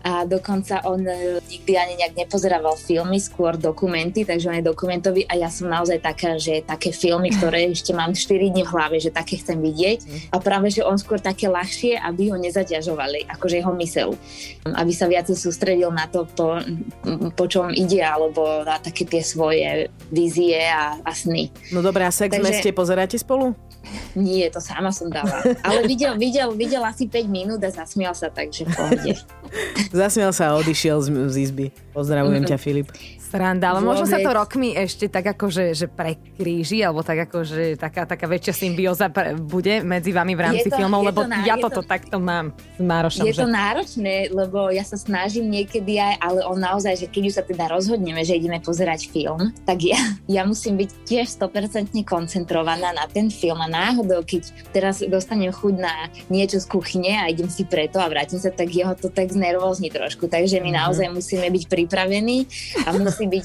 a 0.05 0.21
dokonca 0.21 0.85
on 0.85 1.01
e, 1.01 1.41
nikdy 1.49 1.73
ani 1.73 1.97
nejak 1.97 2.13
nepozerával 2.13 2.77
filmy, 2.77 3.17
skôr 3.17 3.57
dokumenty, 3.57 4.21
takže 4.21 4.53
on 4.53 4.57
je 4.61 4.69
dokumentový 4.69 5.25
a 5.25 5.33
ja 5.33 5.49
som 5.49 5.65
naozaj 5.65 5.97
taká, 5.97 6.37
že 6.37 6.61
také 6.61 6.93
filmy, 6.93 7.33
ktoré 7.33 7.65
ešte 7.73 7.89
mám 7.97 8.13
4 8.13 8.53
dní 8.53 8.61
v 8.61 8.69
hlave, 8.69 9.01
že 9.01 9.09
také 9.09 9.41
chcem 9.41 9.57
vidieť 9.57 10.29
a 10.29 10.37
práve, 10.37 10.69
že 10.69 10.85
on 10.85 11.01
skôr 11.01 11.17
také 11.17 11.49
ľahšie, 11.49 11.97
aby 11.97 12.29
ho 12.29 12.37
nezaťažovali, 12.37 13.25
akože 13.33 13.65
jeho 13.65 13.73
mysel, 13.81 14.09
aby 14.69 14.93
sa 14.93 15.09
viacej 15.09 15.33
sústredil 15.33 15.89
na 15.89 16.05
to, 16.05 16.29
po, 16.29 16.61
po 17.33 17.45
čom 17.49 17.73
ide, 17.73 18.05
alebo 18.05 18.61
na 18.61 18.77
také 18.77 19.09
tie 19.09 19.25
svoje 19.25 19.89
vízie 20.13 20.61
a, 20.69 21.01
a 21.01 21.11
sny. 21.17 21.49
No 21.73 21.81
dobré, 21.81 22.05
a 22.05 22.13
sex 22.13 22.29
takže... 22.29 22.45
meste 22.45 22.69
pozeráte 22.69 23.17
spolu? 23.17 23.57
Nie, 24.15 24.47
to 24.51 24.63
sama 24.63 24.91
som 24.91 25.11
dala. 25.11 25.43
Ale 25.63 25.83
videl, 25.87 26.15
videl, 26.15 26.51
videl 26.55 26.83
asi 26.85 27.09
5 27.09 27.27
minút 27.27 27.59
a 27.63 27.69
zasmial 27.69 28.15
sa, 28.15 28.31
takže 28.31 28.67
v 28.67 28.71
pohode. 28.71 29.11
Zasmial 30.05 30.31
sa 30.35 30.51
a 30.51 30.57
odišiel 30.59 30.99
z, 31.03 31.07
z 31.31 31.35
izby. 31.49 31.65
Pozdravujem 31.95 32.43
mm. 32.43 32.49
ťa, 32.49 32.57
Filip 32.59 32.89
sranda, 33.35 33.75
ale 33.75 33.83
možno 33.83 34.07
sa 34.07 34.17
to 34.23 34.31
rokmi 34.31 34.71
ešte 34.71 35.11
tak 35.11 35.35
ako, 35.35 35.51
že, 35.51 35.65
že 35.75 35.87
prekríži, 35.91 36.79
alebo 36.79 37.03
tak 37.03 37.27
ako, 37.27 37.43
že 37.43 37.75
taká, 37.75 38.07
taká 38.07 38.31
väčšia 38.31 38.55
symbióza 38.55 39.11
bude 39.35 39.83
medzi 39.83 40.15
vami 40.15 40.33
v 40.39 40.41
rámci 40.41 40.69
to, 40.71 40.75
filmov, 40.79 41.03
lebo 41.03 41.27
to, 41.27 41.35
ja 41.43 41.59
toto 41.59 41.83
to, 41.83 41.87
takto 41.87 42.15
mám 42.23 42.55
s 42.55 42.81
Márošom. 42.81 43.27
Je 43.27 43.35
že... 43.35 43.43
to 43.43 43.51
náročné, 43.51 44.15
lebo 44.31 44.71
ja 44.71 44.87
sa 44.87 44.95
snažím 44.95 45.51
niekedy 45.51 45.99
aj, 45.99 46.15
ale 46.23 46.39
on 46.47 46.55
naozaj, 46.55 46.95
že 46.95 47.07
keď 47.11 47.23
už 47.27 47.33
sa 47.35 47.43
teda 47.43 47.67
rozhodneme, 47.67 48.23
že 48.23 48.39
ideme 48.39 48.63
pozerať 48.63 49.11
film, 49.11 49.51
tak 49.67 49.83
ja, 49.83 49.99
ja 50.31 50.47
musím 50.47 50.79
byť 50.79 50.89
tiež 51.03 51.27
100% 51.35 51.91
koncentrovaná 52.07 52.95
na 52.95 53.05
ten 53.11 53.27
film 53.27 53.59
a 53.59 53.67
náhodou, 53.67 54.23
keď 54.23 54.47
teraz 54.71 55.03
dostanem 55.03 55.51
chuť 55.51 55.75
na 55.75 56.07
niečo 56.31 56.63
z 56.63 56.65
kuchyne 56.71 57.19
a 57.19 57.27
idem 57.27 57.51
si 57.51 57.67
preto 57.67 57.99
a 57.99 58.07
vrátim 58.07 58.39
sa, 58.39 58.47
tak 58.53 58.71
jeho 58.71 58.95
to 58.95 59.11
tak 59.11 59.27
znervózni 59.33 59.91
trošku, 59.91 60.31
takže 60.31 60.63
my 60.63 60.71
mm-hmm. 60.71 60.79
naozaj 60.79 61.07
musíme 61.11 61.47
byť 61.51 61.63
pripravení 61.67 62.47
a 62.87 62.95
musí 62.95 63.24
musí 63.25 63.41
byť 63.41 63.43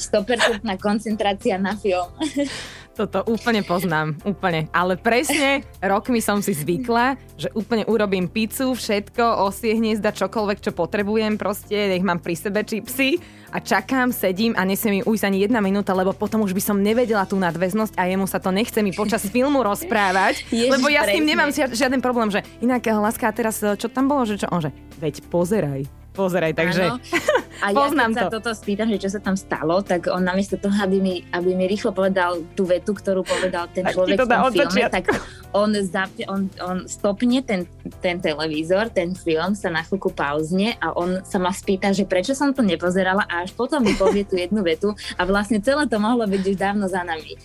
100% 0.60 0.76
koncentrácia 0.76 1.56
na 1.56 1.72
film. 1.76 2.04
Toto 2.90 3.24
úplne 3.32 3.64
poznám, 3.64 4.18
úplne. 4.28 4.68
Ale 4.76 4.98
presne 5.00 5.64
rokmi 5.80 6.20
som 6.20 6.44
si 6.44 6.52
zvykla, 6.52 7.16
že 7.38 7.48
úplne 7.56 7.88
urobím 7.88 8.28
pizzu, 8.28 8.76
všetko, 8.76 9.40
osie 9.40 9.72
hniezda, 9.72 10.12
čokoľvek, 10.12 10.58
čo 10.60 10.76
potrebujem, 10.76 11.40
proste, 11.40 11.96
nech 11.96 12.04
mám 12.04 12.20
pri 12.20 12.36
sebe 12.36 12.60
čipsy 12.60 13.16
a 13.56 13.62
čakám, 13.62 14.12
sedím 14.12 14.52
a 14.52 14.68
nesmie 14.68 15.00
mi 15.00 15.06
ujsť 15.06 15.24
ani 15.24 15.38
jedna 15.48 15.64
minúta, 15.64 15.96
lebo 15.96 16.12
potom 16.12 16.44
už 16.44 16.52
by 16.52 16.60
som 16.60 16.76
nevedela 16.76 17.24
tú 17.24 17.40
nadväznosť 17.40 17.96
a 17.96 18.04
jemu 18.04 18.26
sa 18.28 18.36
to 18.36 18.52
nechce 18.52 18.76
mi 18.84 18.92
počas 18.92 19.24
filmu 19.32 19.64
rozprávať, 19.64 20.44
Ježiš, 20.52 20.68
lebo 20.68 20.92
ja 20.92 21.06
presne. 21.06 21.08
s 21.08 21.16
tým 21.16 21.24
nemám 21.24 21.50
žiaden 21.72 22.04
problém, 22.04 22.28
že 22.28 22.44
inak 22.60 22.84
láska, 22.84 23.32
teraz 23.32 23.64
čo 23.64 23.88
tam 23.88 24.12
bolo, 24.12 24.28
že 24.28 24.44
čo? 24.44 24.46
On 24.52 24.60
že, 24.60 24.74
veď 25.00 25.24
pozeraj 25.32 26.00
pozeraj, 26.20 26.52
takže 26.52 26.84
A 27.60 27.76
poznám 27.76 28.10
ja 28.12 28.16
keď 28.16 28.16
to. 28.16 28.20
sa 28.24 28.34
toto 28.40 28.50
spýtam, 28.56 28.88
že 28.88 28.98
čo 29.00 29.10
sa 29.12 29.20
tam 29.20 29.36
stalo, 29.36 29.84
tak 29.84 30.08
on 30.08 30.24
namiesto 30.24 30.56
toho, 30.56 30.72
aby 30.80 30.96
mi, 30.98 31.14
aby 31.32 31.52
mi 31.52 31.68
rýchlo 31.68 31.92
povedal 31.92 32.40
tú 32.56 32.64
vetu, 32.64 32.96
ktorú 32.96 33.20
povedal 33.20 33.68
ten 33.70 33.84
človek 33.84 34.16
v 34.16 34.26
tom 34.26 34.52
filme, 34.52 34.88
tak 34.88 35.04
on, 35.52 35.70
zapne, 35.84 36.24
on, 36.30 36.40
on 36.62 36.76
stopne 36.86 37.42
ten, 37.44 37.68
ten 38.00 38.16
televízor, 38.22 38.88
ten 38.90 39.12
film 39.12 39.52
sa 39.52 39.68
na 39.68 39.84
chvíľku 39.84 40.14
pauzne 40.14 40.78
a 40.80 40.94
on 40.96 41.20
sa 41.26 41.36
ma 41.36 41.52
spýta, 41.52 41.92
že 41.92 42.08
prečo 42.08 42.32
som 42.32 42.54
to 42.54 42.64
nepozerala 42.64 43.26
a 43.26 43.44
až 43.44 43.52
potom 43.52 43.82
mi 43.82 43.92
povie 43.98 44.22
tú 44.24 44.38
jednu 44.38 44.62
vetu 44.62 44.94
a 45.18 45.22
vlastne 45.26 45.58
celé 45.60 45.84
to 45.90 45.98
mohlo 46.00 46.24
byť 46.24 46.42
už 46.42 46.56
dávno 46.56 46.86
za 46.88 47.02
nami. 47.04 47.36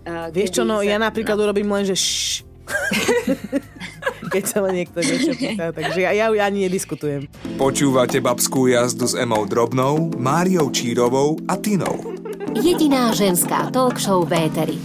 Uh, 0.00 0.32
Vieš 0.32 0.60
čo, 0.60 0.62
no 0.64 0.80
sa, 0.80 0.88
ja 0.88 0.96
napríklad 0.96 1.36
no. 1.36 1.44
urobím 1.44 1.68
len, 1.68 1.84
že 1.84 1.96
šš, 1.96 2.48
keď 4.32 4.42
sa 4.46 4.58
ma 4.64 4.70
niekto 4.72 4.98
niečo 5.00 5.32
pýta, 5.36 5.70
takže 5.70 6.00
ja, 6.04 6.12
ja 6.12 6.26
ani 6.30 6.66
nediskutujem. 6.68 7.28
Počúvate 7.60 8.18
babskú 8.18 8.70
jazdu 8.70 9.06
s 9.06 9.14
Emou 9.14 9.44
Drobnou, 9.44 10.12
Máriou 10.16 10.72
Čírovou 10.72 11.38
a 11.46 11.56
Tinou. 11.60 12.16
Jediná 12.58 13.14
ženská 13.14 13.70
talk 13.70 14.00
show 14.00 14.26
Véteri. 14.26 14.80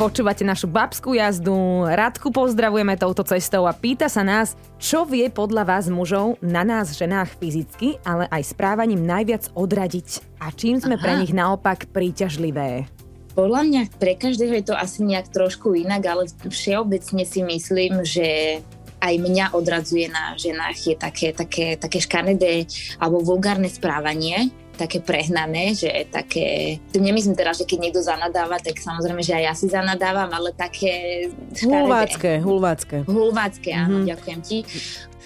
Počúvate 0.00 0.48
našu 0.48 0.64
babskú 0.64 1.12
jazdu, 1.12 1.84
Radku 1.84 2.32
pozdravujeme 2.32 2.96
touto 2.96 3.20
cestou 3.20 3.68
a 3.68 3.76
pýta 3.76 4.08
sa 4.08 4.24
nás, 4.24 4.56
čo 4.80 5.04
vie 5.04 5.28
podľa 5.28 5.76
vás 5.76 5.92
mužov 5.92 6.40
na 6.40 6.64
nás 6.64 6.96
ženách 6.96 7.36
fyzicky, 7.36 8.00
ale 8.00 8.24
aj 8.32 8.56
správaním 8.56 9.04
najviac 9.04 9.52
odradiť 9.52 10.40
a 10.40 10.48
čím 10.56 10.80
sme 10.80 10.96
Aha. 10.96 11.04
pre 11.04 11.12
nich 11.20 11.36
naopak 11.36 11.92
príťažlivé. 11.92 12.88
Podľa 13.34 13.60
mňa 13.62 13.82
pre 13.96 14.18
každého 14.18 14.52
je 14.58 14.64
to 14.70 14.74
asi 14.74 15.06
nejak 15.06 15.30
trošku 15.30 15.72
inak, 15.78 16.02
ale 16.06 16.26
všeobecne 16.50 17.22
si 17.22 17.40
myslím, 17.46 18.02
že 18.02 18.60
aj 19.00 19.14
mňa 19.16 19.46
odradzuje 19.56 20.12
na 20.12 20.36
ženách 20.36 20.76
je 20.76 20.94
také, 20.94 21.28
také, 21.32 21.66
také 21.80 21.98
škaredé 22.04 22.68
alebo 23.00 23.24
vulgárne 23.24 23.72
správanie, 23.72 24.52
také 24.76 25.00
prehnané, 25.04 25.76
že 25.76 26.08
také, 26.08 26.80
tým 26.88 27.04
nemyslím 27.04 27.36
teraz, 27.36 27.60
že 27.60 27.68
keď 27.68 27.78
niekto 27.84 28.00
zanadáva, 28.00 28.56
tak 28.60 28.80
samozrejme, 28.80 29.20
že 29.20 29.36
aj 29.36 29.44
ja 29.44 29.52
si 29.52 29.66
zanadávam, 29.68 30.32
ale 30.32 30.56
také. 30.56 31.28
Hulvácké, 31.60 32.40
hulvácké. 32.40 32.96
Hulvácké, 33.04 33.70
áno, 33.76 34.00
mm-hmm. 34.00 34.08
ďakujem 34.08 34.40
ti. 34.40 34.58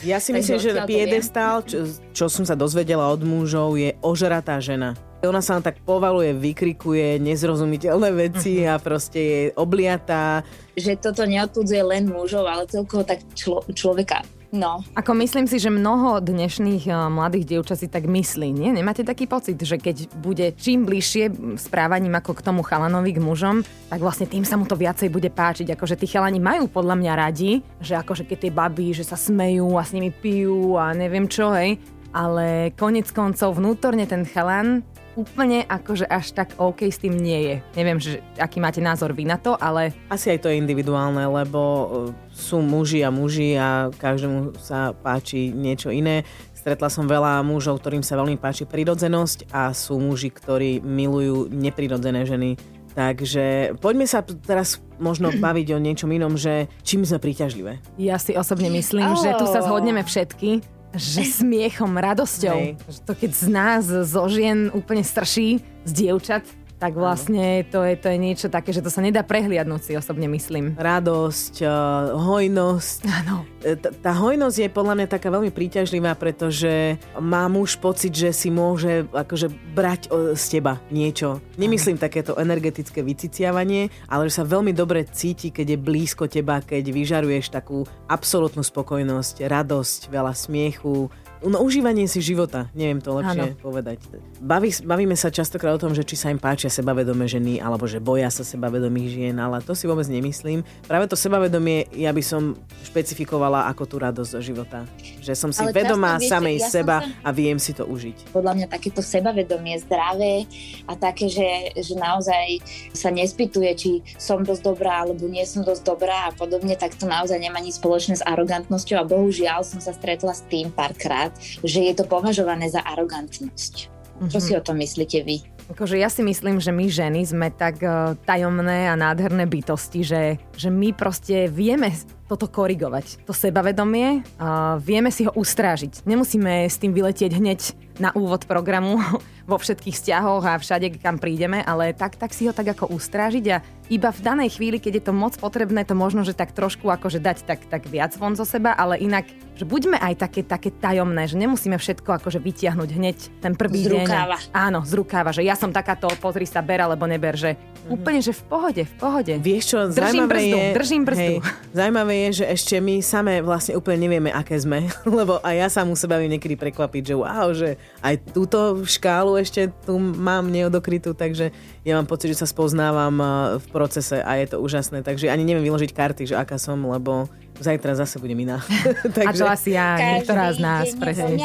Ja 0.03 0.19
si 0.19 0.35
myslím, 0.35 0.59
že 0.59 0.75
piedestál, 0.91 1.63
čo, 1.63 1.87
čo 2.11 2.27
som 2.27 2.43
sa 2.43 2.59
dozvedela 2.59 3.07
od 3.15 3.23
mužov, 3.23 3.79
je 3.79 3.95
ožratá 4.03 4.59
žena. 4.59 4.99
Ona 5.29 5.41
sa 5.41 5.61
tak 5.61 5.81
povaluje, 5.83 6.37
vykrikuje 6.37 7.19
nezrozumiteľné 7.21 8.11
veci 8.13 8.63
uh-huh. 8.63 8.77
a 8.77 8.83
proste 8.83 9.21
je 9.21 9.41
obliatá. 9.57 10.45
Že 10.77 11.01
toto 11.01 11.23
neodpudzuje 11.25 11.83
len 11.83 12.09
mužov, 12.09 12.45
ale 12.45 12.69
celkovo 12.69 13.03
tak 13.03 13.25
člo- 13.35 13.65
človeka. 13.73 14.23
No. 14.55 14.87
Ako 14.95 15.19
myslím 15.19 15.51
si, 15.51 15.59
že 15.59 15.67
mnoho 15.67 16.23
dnešných 16.23 16.87
uh, 16.87 17.11
mladých 17.11 17.59
dievčat 17.59 17.83
si 17.83 17.91
tak 17.91 18.07
myslí, 18.07 18.55
nie? 18.55 18.71
Nemáte 18.71 19.03
taký 19.03 19.27
pocit, 19.27 19.59
že 19.59 19.83
keď 19.83 20.15
bude 20.23 20.47
čím 20.55 20.87
bližšie 20.87 21.59
správaním 21.59 22.15
ako 22.15 22.39
k 22.39 22.45
tomu 22.47 22.63
chalanovi, 22.63 23.19
k 23.19 23.19
mužom, 23.19 23.67
tak 23.91 23.99
vlastne 23.99 24.31
tým 24.31 24.47
sa 24.47 24.55
mu 24.55 24.63
to 24.63 24.79
viacej 24.79 25.11
bude 25.11 25.27
páčiť. 25.27 25.75
Akože 25.75 25.99
tí 25.99 26.07
chalani 26.07 26.39
majú 26.39 26.71
podľa 26.71 26.95
mňa 26.95 27.13
radi, 27.19 27.67
že 27.83 27.99
akože 27.99 28.31
keď 28.31 28.39
tie 28.47 28.53
baby, 28.55 28.95
že 28.95 29.03
sa 29.03 29.19
smejú 29.19 29.75
a 29.75 29.83
s 29.83 29.91
nimi 29.91 30.15
pijú 30.15 30.79
a 30.79 30.95
neviem 30.95 31.27
čo, 31.27 31.51
hej. 31.51 31.83
Ale 32.15 32.71
konec 32.79 33.11
koncov 33.11 33.59
vnútorne 33.59 34.07
ten 34.07 34.23
chalan 34.23 34.87
úplne 35.15 35.67
akože 35.67 36.07
až 36.07 36.35
tak 36.35 36.59
OK 36.59 36.87
s 36.87 37.03
tým 37.03 37.15
nie 37.15 37.41
je. 37.51 37.57
Neviem, 37.79 37.99
že, 38.03 38.21
aký 38.39 38.59
máte 38.59 38.83
názor 38.83 39.15
vy 39.15 39.27
na 39.27 39.39
to, 39.39 39.55
ale... 39.59 39.95
Asi 40.11 40.31
aj 40.35 40.45
to 40.45 40.51
je 40.51 40.61
individuálne, 40.61 41.23
lebo 41.25 41.61
e, 41.61 41.87
sú 42.35 42.61
muži 42.61 43.03
a 43.07 43.11
muži 43.15 43.55
a 43.59 43.91
každému 43.95 44.59
sa 44.59 44.93
páči 44.93 45.55
niečo 45.55 45.95
iné. 45.95 46.27
Stretla 46.53 46.89
som 46.91 47.07
veľa 47.07 47.45
mužov, 47.47 47.83
ktorým 47.83 48.03
sa 48.03 48.19
veľmi 48.19 48.41
páči 48.41 48.67
prirodzenosť 48.67 49.53
a 49.55 49.71
sú 49.77 50.01
muži, 50.01 50.33
ktorí 50.33 50.83
milujú 50.83 51.53
neprirodzené 51.53 52.27
ženy. 52.27 52.57
Takže 52.95 53.75
poďme 53.83 54.07
sa 54.07 54.23
teraz 54.23 54.79
možno 55.03 55.35
baviť 55.45 55.75
o 55.75 55.83
niečom 55.83 56.11
inom, 56.15 56.39
že 56.39 56.71
čím 56.87 57.03
sme 57.03 57.19
príťažlivé. 57.19 57.83
Ja 57.99 58.17
si 58.23 58.33
osobne 58.39 58.71
myslím, 58.71 59.13
oh. 59.13 59.19
že 59.19 59.35
tu 59.35 59.47
sa 59.51 59.61
zhodneme 59.63 60.07
všetky, 60.07 60.74
že 60.95 61.27
smiechom, 61.27 61.95
radosťou. 61.99 62.59
Hej. 62.59 62.79
Že 62.89 63.01
to 63.05 63.13
keď 63.15 63.31
z 63.35 63.47
nás, 63.51 63.83
zo 63.87 64.25
žien 64.31 64.71
úplne 64.71 65.03
strší, 65.03 65.61
z 65.85 65.91
dievčat, 65.93 66.45
tak 66.79 66.99
vlastne 66.99 67.65
to 67.71 67.81
je, 67.87 67.95
to 67.97 68.13
je 68.13 68.19
niečo 68.19 68.49
také, 68.51 68.75
že 68.75 68.83
to 68.83 68.91
sa 68.93 69.01
nedá 69.01 69.23
prehliadnúť 69.25 69.81
si 69.81 69.93
osobne 69.95 70.27
myslím. 70.29 70.75
Radosť, 70.77 71.65
uh, 71.65 72.19
hojnosť. 72.19 72.99
Áno. 73.09 73.47
E, 73.65 73.79
tá 73.79 74.13
hojnosť 74.13 74.57
je 74.61 74.69
podľa 74.69 74.95
mňa 75.01 75.07
taká 75.09 75.33
veľmi 75.33 75.49
príťažlivá, 75.55 76.13
pretože 76.19 77.01
má 77.17 77.49
muž 77.49 77.81
pocit, 77.81 78.13
že 78.13 78.35
si 78.35 78.53
môže 78.53 79.07
akože 79.15 79.49
brať 79.73 80.13
z 80.37 80.45
teba 80.59 80.83
niečo. 80.93 81.41
Nemyslím 81.57 81.97
ano. 81.97 82.05
takéto 82.05 82.37
energetické 82.37 83.01
vyciciavanie, 83.01 83.89
ale 84.11 84.29
že 84.29 84.43
sa 84.43 84.45
veľmi 84.45 84.77
dobre 84.77 85.07
cíti, 85.09 85.49
keď 85.55 85.75
je 85.75 85.79
blízko 85.81 86.29
teba, 86.29 86.61
keď 86.61 86.91
vyžaruješ 86.91 87.55
takú 87.55 87.89
absolútnu 88.11 88.61
spokojnosť, 88.61 89.47
radosť, 89.47 90.01
veľa 90.13 90.35
smiechu, 90.37 91.09
no, 91.45 91.61
užívanie 91.61 92.09
si 92.09 92.25
života, 92.25 92.73
neviem 92.73 93.01
to 93.01 93.13
lepšie 93.21 93.53
ano. 93.53 93.61
povedať. 93.61 94.01
Baví, 94.41 94.73
bavíme 94.85 95.17
sa 95.17 95.29
častokrát 95.29 95.77
o 95.77 95.81
tom, 95.81 95.93
že 95.93 96.05
či 96.05 96.17
sa 96.17 96.33
im 96.33 96.41
páčia 96.41 96.73
sebavedomé 96.73 97.29
ženy, 97.29 97.61
alebo 97.61 97.85
že 97.85 98.01
boja 98.01 98.33
sa 98.33 98.43
sebavedomých 98.43 99.09
žien, 99.13 99.37
ale 99.37 99.61
to 99.61 99.77
si 99.77 99.85
vôbec 99.85 100.09
nemyslím. 100.09 100.65
Práve 100.89 101.07
to 101.11 101.17
sebavedomie 101.17 101.87
ja 101.93 102.11
by 102.11 102.23
som 102.25 102.57
špecifikovala 102.89 103.69
ako 103.69 103.83
tú 103.85 103.97
radosť 104.01 104.31
zo 104.33 104.41
života. 104.41 104.89
Že 105.21 105.33
som 105.37 105.51
si 105.53 105.67
ale 105.67 105.77
vedomá 105.77 106.17
viete, 106.17 106.33
samej 106.33 106.57
ja 106.63 106.69
seba 106.71 106.97
sa... 107.03 107.09
a 107.27 107.29
viem 107.35 107.59
si 107.61 107.77
to 107.77 107.85
užiť. 107.85 108.33
Podľa 108.33 108.53
mňa 108.57 108.67
takéto 108.71 109.05
sebavedomie 109.05 109.77
zdravé 109.85 110.49
a 110.89 110.97
také, 110.97 111.29
že, 111.29 111.75
že 111.77 111.95
naozaj 111.99 112.63
sa 112.97 113.13
nespýtuje, 113.13 113.71
či 113.77 113.91
som 114.17 114.41
dosť 114.41 114.63
dobrá 114.65 115.05
alebo 115.05 115.27
nie 115.27 115.43
som 115.45 115.67
dosť 115.67 115.83
dobrá 115.83 116.31
a 116.31 116.33
podobne, 116.33 116.79
tak 116.79 116.95
to 116.95 117.05
naozaj 117.05 117.37
nemá 117.37 117.59
nič 117.59 117.83
spoločné 117.83 118.17
s 118.17 118.25
arogantnosťou 118.25 118.97
a 119.03 119.09
bohužiaľ 119.09 119.67
som 119.67 119.83
sa 119.83 119.91
stretla 119.91 120.31
s 120.31 120.47
tým 120.47 120.71
párkrát, 120.71 121.34
že 121.63 121.81
je 121.85 121.95
to 121.95 122.05
považované 122.07 122.71
za 122.71 122.83
arogantnosť. 122.83 123.75
Mm-hmm. 123.91 124.31
Čo 124.31 124.39
si 124.39 124.53
o 124.55 124.63
tom 124.63 124.79
myslíte 124.79 125.27
vy? 125.27 125.43
Akože 125.75 125.97
ja 125.97 126.13
si 126.13 126.21
myslím, 126.21 126.61
že 126.61 126.71
my 126.71 126.87
ženy 126.87 127.25
sme 127.25 127.49
tak 127.49 127.81
uh, 127.81 128.13
tajomné 128.29 128.87
a 128.87 128.95
nádherné 128.95 129.49
bytosti, 129.49 130.05
že, 130.05 130.23
že 130.55 130.69
my 130.69 130.93
proste 130.93 131.49
vieme 131.49 131.91
toto 132.35 132.51
korigovať. 132.51 133.23
To 133.31 133.33
sebavedomie, 133.33 134.27
uh, 134.43 134.83
vieme 134.83 135.15
si 135.15 135.23
ho 135.23 135.31
ustrážiť. 135.31 136.03
Nemusíme 136.03 136.67
s 136.67 136.83
tým 136.83 136.91
vyletieť 136.91 137.39
hneď 137.39 137.61
na 138.03 138.11
úvod 138.11 138.51
programu 138.51 138.99
vo 139.51 139.57
všetkých 139.61 139.95
vzťahoch 139.95 140.43
a 140.43 140.59
všade, 140.59 140.99
kam 140.99 141.23
prídeme, 141.23 141.63
ale 141.63 141.95
tak, 141.95 142.19
tak 142.19 142.35
si 142.35 142.49
ho 142.49 142.53
tak 142.57 142.75
ako 142.75 142.91
ustrážiť 142.91 143.45
a 143.55 143.63
iba 143.93 144.09
v 144.09 144.21
danej 144.25 144.57
chvíli, 144.57 144.81
keď 144.81 144.93
je 144.97 145.05
to 145.05 145.13
moc 145.13 145.37
potrebné, 145.37 145.85
to 145.85 145.93
možno, 145.93 146.25
že 146.25 146.33
tak 146.33 146.57
trošku 146.57 146.89
akože 146.89 147.21
dať 147.21 147.45
tak, 147.45 147.61
tak 147.69 147.85
viac 147.85 148.17
von 148.17 148.33
zo 148.33 148.49
seba, 148.49 148.73
ale 148.73 148.97
inak, 148.97 149.29
že 149.61 149.69
buďme 149.69 150.01
aj 150.01 150.25
také, 150.25 150.41
také 150.41 150.73
tajomné, 150.73 151.29
že 151.29 151.37
nemusíme 151.37 151.77
všetko 151.77 152.25
akože 152.25 152.41
vytiahnuť 152.41 152.89
hneď 152.89 153.19
ten 153.45 153.53
prvý 153.53 153.85
z 153.85 153.93
deň. 153.93 154.07
Rukáva. 154.09 154.37
Áno, 154.57 154.81
z 154.89 154.93
rukáva, 154.97 155.31
že 155.37 155.45
ja 155.45 155.53
som 155.53 155.69
takáto, 155.69 156.09
pozri 156.17 156.49
sa, 156.49 156.65
ber 156.65 156.81
alebo 156.81 157.05
neber, 157.05 157.37
že 157.37 157.61
mm-hmm. 157.61 157.93
úplne, 157.93 158.25
že 158.25 158.33
v 158.33 158.43
pohode, 158.49 158.83
v 158.89 158.95
pohode. 158.97 159.35
Vieš 159.37 159.65
čo, 159.69 159.79
držím 159.93 160.33
brzdu, 160.33 160.57
je, 160.57 160.73
držím 160.73 161.03
brzdu. 161.05 161.21
Hej, 161.21 161.37
zaujímavé 161.77 162.15
je, 162.24 162.24
že 162.31 162.47
ešte 162.47 162.79
my 162.79 163.03
same 163.03 163.43
vlastne 163.43 163.75
úplne 163.75 164.07
nevieme, 164.07 164.31
aké 164.31 164.57
sme, 164.57 164.87
lebo 165.19 165.43
aj 165.43 165.55
ja 165.57 165.69
sa 165.69 165.83
mu 165.83 165.99
seba 165.99 166.23
niekedy 166.23 166.55
prekvapiť, 166.55 167.03
že 167.11 167.15
wow, 167.19 167.49
že 167.51 167.77
aj 168.01 168.15
túto 168.33 168.81
škálu 168.87 169.37
ešte 169.37 169.75
tu 169.85 169.99
mám 169.99 170.49
neodokrytú, 170.49 171.13
takže 171.13 171.51
ja 171.85 172.01
mám 172.01 172.09
pocit, 172.09 172.33
že 172.33 172.41
sa 172.41 172.49
spoznávam 172.49 173.13
v 173.61 173.67
procese 173.69 174.25
a 174.25 174.41
je 174.41 174.57
to 174.57 174.65
úžasné. 174.65 175.05
Takže 175.05 175.29
ani 175.29 175.45
neviem 175.45 175.69
vyložiť 175.69 175.93
karty, 175.93 176.33
že 176.33 176.35
aká 176.35 176.57
som, 176.57 176.81
lebo 176.81 177.29
zajtra 177.61 177.93
zase 177.95 178.17
budem 178.19 178.41
iná. 178.49 178.59
Takže... 179.17 179.29
A 179.29 179.33
to 179.37 179.47
asi 179.47 179.71
ja, 179.77 179.95
niektorá 180.01 180.57
z 180.57 180.59
nás. 180.65 180.97
Presne. 180.97 181.37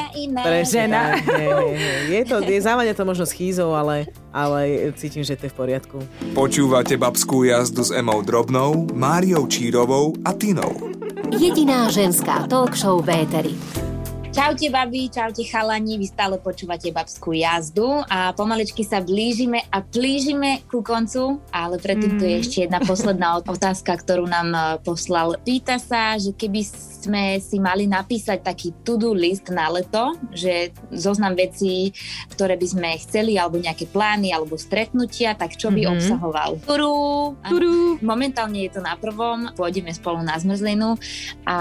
Žena. 0.64 1.20
Je 2.08 2.24
to, 2.24 2.40
je 2.40 2.60
závania 2.64 2.96
to 2.96 3.04
možno 3.04 3.28
schýzou, 3.28 3.76
ale, 3.76 4.08
ale 4.32 4.90
cítim, 4.96 5.28
že 5.28 5.36
to 5.36 5.46
je 5.48 5.52
v 5.52 5.58
poriadku. 5.60 5.98
Počúvate 6.32 6.96
babskú 6.96 7.44
jazdu 7.44 7.84
s 7.84 7.92
Emou 7.92 8.24
Drobnou, 8.24 8.88
Máriou 8.96 9.44
Čírovou 9.46 10.16
a 10.24 10.32
Tinou. 10.34 10.72
Jediná 11.36 11.92
ženská 11.92 12.48
talk 12.50 12.74
show 12.74 13.04
v 13.04 13.28
Éteri. 13.28 13.89
Čaute 14.30 14.70
babi, 14.70 15.10
čaute 15.10 15.42
chalani, 15.42 15.98
vy 15.98 16.06
stále 16.06 16.38
počúvate 16.38 16.94
babskú 16.94 17.34
jazdu 17.34 18.06
a 18.06 18.30
pomaličky 18.38 18.86
sa 18.86 19.02
blížime 19.02 19.66
a 19.74 19.82
plížime 19.82 20.62
ku 20.70 20.86
koncu, 20.86 21.42
ale 21.50 21.82
predtým 21.82 22.14
mm. 22.14 22.20
tu 22.22 22.24
je 22.30 22.36
mm. 22.38 22.42
ešte 22.46 22.58
jedna 22.70 22.80
posledná 22.86 23.42
otázka, 23.42 23.90
ktorú 23.90 24.30
nám 24.30 24.50
eh, 24.54 24.64
poslal. 24.86 25.34
Pýta 25.42 25.82
sa, 25.82 26.14
že 26.22 26.30
keby 26.38 26.62
sme 27.00 27.40
si 27.40 27.62
mali 27.62 27.88
napísať 27.88 28.44
taký 28.44 28.76
to-do 28.84 29.16
list 29.16 29.48
na 29.54 29.72
leto, 29.72 30.18
že 30.34 30.74
zoznam 30.92 31.38
vecí, 31.38 31.96
ktoré 32.34 32.60
by 32.60 32.68
sme 32.68 32.90
chceli, 33.00 33.40
alebo 33.40 33.62
nejaké 33.62 33.88
plány, 33.88 34.34
alebo 34.34 34.60
stretnutia, 34.60 35.38
tak 35.38 35.56
čo 35.56 35.72
by 35.72 35.86
mm-hmm. 35.86 35.96
obsahoval? 35.96 36.52
Turu, 36.66 36.98
Turu. 37.46 38.02
Momentálne 38.04 38.68
je 38.68 38.76
to 38.76 38.82
na 38.84 38.98
prvom, 38.98 39.54
pôjdeme 39.54 39.94
spolu 39.94 40.26
na 40.26 40.36
zmrzlinu 40.42 40.98
a... 41.48 41.58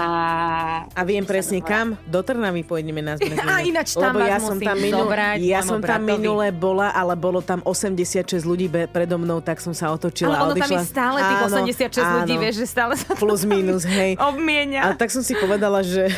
A 0.91 1.01
viem 1.05 1.23
presne 1.23 1.63
kam? 1.63 1.95
Do 2.09 2.19
Trnavy 2.25 2.65
pôjdeme 2.65 2.99
na 2.99 3.15
zmrzlinu. 3.21 3.47
A 3.47 3.63
ináč 3.63 3.95
tam 3.95 4.17
Lebo 4.17 4.25
ja 4.25 4.37
som 4.41 4.57
tam, 4.57 4.77
minul, 4.81 5.07
zobrať, 5.07 5.37
ja 5.45 5.61
som 5.61 5.79
tam 5.79 6.01
minule 6.03 6.51
bola, 6.51 6.91
ale 6.91 7.13
bolo 7.13 7.39
tam 7.39 7.61
86 7.63 8.43
ľudí 8.43 8.67
be, 8.67 8.89
predo 8.89 9.15
mnou, 9.21 9.39
tak 9.39 9.61
som 9.61 9.71
sa 9.71 9.93
otočila 9.93 10.39
ale 10.39 10.53
ono 10.53 10.55
tam 10.55 10.69
je 10.71 10.79
stále 10.87 11.17
tých 11.19 11.41
86 11.45 11.99
áno, 11.99 12.15
ľudí, 12.23 12.35
vieš, 12.39 12.55
že 12.63 12.67
stále 12.67 12.93
sa 12.95 13.11
Plus 13.15 13.43
minus, 13.43 13.83
hej. 13.83 14.15
Obmienia. 14.17 14.81
A 14.87 14.95
tak 14.95 15.11
som 15.11 15.21
si 15.29 15.37
povedala, 15.37 15.85
že 15.85 16.09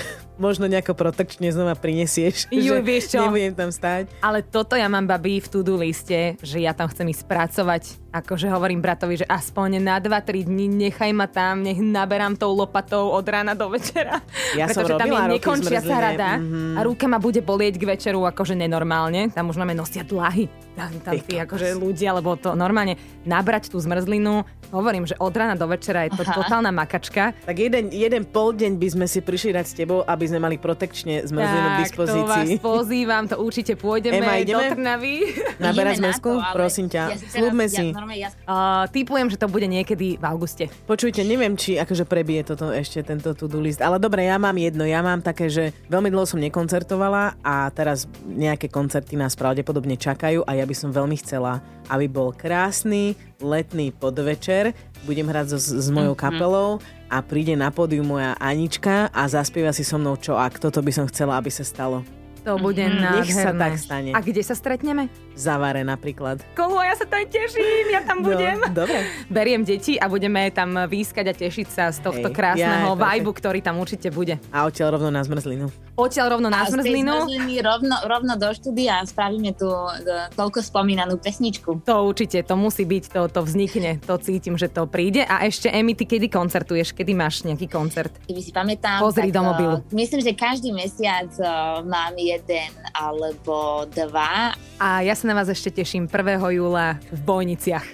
možno 0.42 0.66
nejako 0.66 0.98
protekčne 0.98 1.54
znova 1.54 1.78
prinesieš. 1.78 2.50
Ju, 2.52 2.82
vieš 2.82 3.14
čo? 3.14 3.30
Nebudem 3.30 3.54
tam 3.54 3.70
stáť. 3.70 4.10
Ale 4.26 4.42
toto 4.42 4.74
ja 4.74 4.90
mám, 4.90 5.06
babi, 5.06 5.38
v 5.38 5.48
to-do 5.48 5.78
liste, 5.78 6.36
že 6.42 6.58
ja 6.58 6.74
tam 6.74 6.90
chcem 6.90 7.14
ísť 7.14 7.30
pracovať. 7.30 7.84
Akože 8.12 8.52
hovorím 8.52 8.84
bratovi, 8.84 9.24
že 9.24 9.30
aspoň 9.30 9.80
na 9.80 9.96
2-3 10.02 10.44
dní 10.44 10.68
nechaj 10.68 11.16
ma 11.16 11.32
tam, 11.32 11.64
nech 11.64 11.80
naberám 11.80 12.36
tou 12.36 12.52
lopatou 12.52 13.14
od 13.14 13.24
rána 13.24 13.54
do 13.54 13.70
večera. 13.70 14.20
Ja 14.52 14.68
Pretože 14.68 15.00
som 15.00 15.00
tam 15.00 15.08
je 15.08 15.40
nekončia 15.40 15.80
sa 15.80 16.12
rada 16.12 16.36
mm-hmm. 16.36 16.76
a 16.76 16.80
ruka 16.84 17.08
ma 17.08 17.24
bude 17.24 17.40
bolieť 17.40 17.80
k 17.80 17.88
večeru 17.88 18.28
akože 18.28 18.52
nenormálne. 18.52 19.32
Tam 19.32 19.48
už 19.48 19.56
máme 19.56 19.72
nosia 19.72 20.04
dlahy. 20.04 20.52
Tam, 20.76 20.92
tam 21.04 21.16
tí 21.24 21.40
akože 21.40 21.80
ľudia, 21.80 22.12
lebo 22.12 22.36
to 22.36 22.52
normálne 22.52 23.00
nabrať 23.24 23.72
tú 23.72 23.80
zmrzlinu, 23.80 24.44
hovorím, 24.72 25.04
že 25.04 25.20
od 25.20 25.36
rána 25.36 25.60
do 25.60 25.68
večera 25.68 26.08
je 26.08 26.16
to 26.16 26.24
Aha. 26.24 26.36
totálna 26.42 26.72
makačka. 26.72 27.36
Tak 27.44 27.56
jeden, 27.60 27.92
jeden 27.92 28.24
pol 28.24 28.56
deň 28.56 28.80
by 28.80 28.88
sme 28.88 29.06
si 29.06 29.20
prišli 29.20 29.52
dať 29.52 29.66
s 29.68 29.76
tebou, 29.76 30.02
aby 30.08 30.26
sme 30.32 30.40
mali 30.40 30.56
protekčne 30.56 31.28
zmrzlinu 31.28 31.68
tak, 31.68 31.76
k 31.76 31.82
dispozícii. 31.84 32.24
to 32.24 32.32
vás 32.32 32.50
pozývam, 32.64 33.24
to 33.28 33.36
určite 33.38 33.76
pôjdeme 33.76 34.24
Ema, 34.24 34.40
ideme? 34.40 34.72
do 34.72 34.80
Trnavy. 34.80 35.16
Naberať 35.60 36.00
zmrzku? 36.00 36.32
Prosím 36.56 36.88
ťa, 36.88 37.04
ja 37.12 37.18
slúbme 37.20 37.66
si. 37.68 37.92
Ja, 37.92 38.16
ja... 38.16 38.30
Uh, 38.48 38.84
typujem, 38.90 39.28
že 39.28 39.36
to 39.36 39.52
bude 39.52 39.68
niekedy 39.68 40.16
v 40.16 40.24
auguste. 40.24 40.72
Počujte, 40.88 41.28
neviem, 41.28 41.60
či 41.60 41.76
akože 41.76 42.08
prebije 42.08 42.56
toto 42.56 42.72
ešte 42.72 43.04
tento 43.04 43.36
to-do 43.36 43.60
list, 43.60 43.84
ale 43.84 44.00
dobre, 44.00 44.24
ja 44.24 44.40
mám 44.40 44.56
jedno, 44.56 44.88
ja 44.88 45.04
mám 45.04 45.20
také, 45.20 45.52
že 45.52 45.76
veľmi 45.92 46.08
dlho 46.08 46.24
som 46.24 46.40
nekoncertovala 46.40 47.36
a 47.44 47.68
teraz 47.76 48.08
nejaké 48.26 48.72
koncerty 48.72 49.20
nás 49.20 49.36
pravdepodobne 49.36 50.00
čakajú 50.00 50.48
a 50.48 50.56
ja 50.56 50.64
by 50.64 50.76
som 50.78 50.90
veľmi 50.96 51.20
chcela, 51.20 51.60
aby 51.92 52.08
bol 52.08 52.32
krásny 52.32 53.20
letný 53.42 53.90
podvečer, 53.92 54.72
budem 55.04 55.26
hrať 55.26 55.58
so, 55.58 55.60
s 55.60 55.90
mojou 55.90 56.14
mm-hmm. 56.14 57.01
A 57.12 57.20
príde 57.20 57.60
na 57.60 57.68
pódium 57.76 58.08
moja 58.08 58.40
Anička 58.40 59.12
a 59.12 59.28
zaspieva 59.28 59.76
si 59.76 59.84
so 59.84 60.00
mnou 60.00 60.16
čo 60.16 60.40
ak. 60.40 60.64
Toto 60.64 60.80
by 60.80 60.96
som 60.96 61.06
chcela, 61.12 61.36
aby 61.36 61.52
sa 61.52 61.68
stalo. 61.68 62.08
To 62.48 62.56
bude 62.58 62.82
mm, 62.82 62.98
nádherné. 62.98 63.28
Nech 63.28 63.36
sa 63.36 63.52
tak 63.52 63.74
stane. 63.78 64.10
A 64.16 64.20
kde 64.24 64.42
sa 64.42 64.56
stretneme? 64.56 65.12
Zavare 65.36 65.82
napríklad. 65.82 66.44
Koho, 66.54 66.78
ja 66.84 66.94
sa 66.94 67.08
tam 67.08 67.24
teším, 67.26 67.88
ja 67.90 68.04
tam 68.04 68.22
no, 68.22 68.32
budem. 68.32 68.60
No, 68.60 68.86
dobre. 68.86 69.08
Beriem 69.32 69.64
deti 69.64 69.96
a 69.96 70.06
budeme 70.12 70.52
tam 70.52 70.76
výskať 70.86 71.26
a 71.32 71.34
tešiť 71.34 71.68
sa 71.72 71.84
z 71.90 72.04
tohto 72.04 72.28
Hej, 72.30 72.36
krásneho 72.36 72.94
ja, 72.94 73.00
vibe, 73.00 73.32
ktorý 73.32 73.60
tam 73.64 73.80
určite 73.80 74.12
bude. 74.12 74.38
A 74.52 74.68
odtiaľ 74.68 75.00
rovno 75.00 75.10
na 75.10 75.24
zmrzlinu. 75.24 75.72
Odtiaľ 75.96 76.38
rovno 76.38 76.48
na 76.50 76.64
a 76.64 76.70
zmrzlinu. 76.70 77.30
Rovno, 77.62 77.96
rovno 78.08 78.34
do 78.36 78.50
štúdia 78.52 79.00
a 79.00 79.08
spravíme 79.08 79.54
tu 79.54 79.68
e, 79.68 80.32
toľko 80.34 80.60
spomínanú 80.64 81.20
pesničku. 81.22 81.86
To 81.86 81.96
určite, 82.10 82.42
to 82.42 82.56
musí 82.58 82.88
byť, 82.88 83.04
to, 83.12 83.22
to 83.30 83.42
vznikne, 83.46 84.02
to 84.02 84.16
cítim, 84.18 84.58
že 84.58 84.72
to 84.72 84.90
príde. 84.90 85.24
A 85.28 85.46
ešte, 85.46 85.70
Emi, 85.70 85.94
ty 85.94 86.10
kedy 86.10 86.32
koncertuješ? 86.32 86.96
Kedy 86.98 87.12
máš 87.14 87.46
nejaký 87.46 87.70
koncert? 87.70 88.12
Keby 88.26 88.42
si 88.42 88.52
pamätám, 88.52 89.00
Pozri 89.04 89.30
tak, 89.30 89.36
do 89.38 89.42
mobilu. 89.46 89.76
Uh, 89.80 89.94
myslím, 89.94 90.22
že 90.26 90.34
každý 90.34 90.74
mesiac 90.74 91.30
uh, 91.38 91.84
mám 91.86 92.18
jeden 92.18 92.72
alebo 92.96 93.86
dva. 93.92 94.58
A 94.82 95.06
ja 95.06 95.14
sa 95.22 95.30
na 95.30 95.38
vás 95.38 95.54
ešte 95.54 95.70
teším 95.70 96.10
1. 96.10 96.58
júla 96.58 96.98
v 97.14 97.22
Bojniciach. 97.22 97.86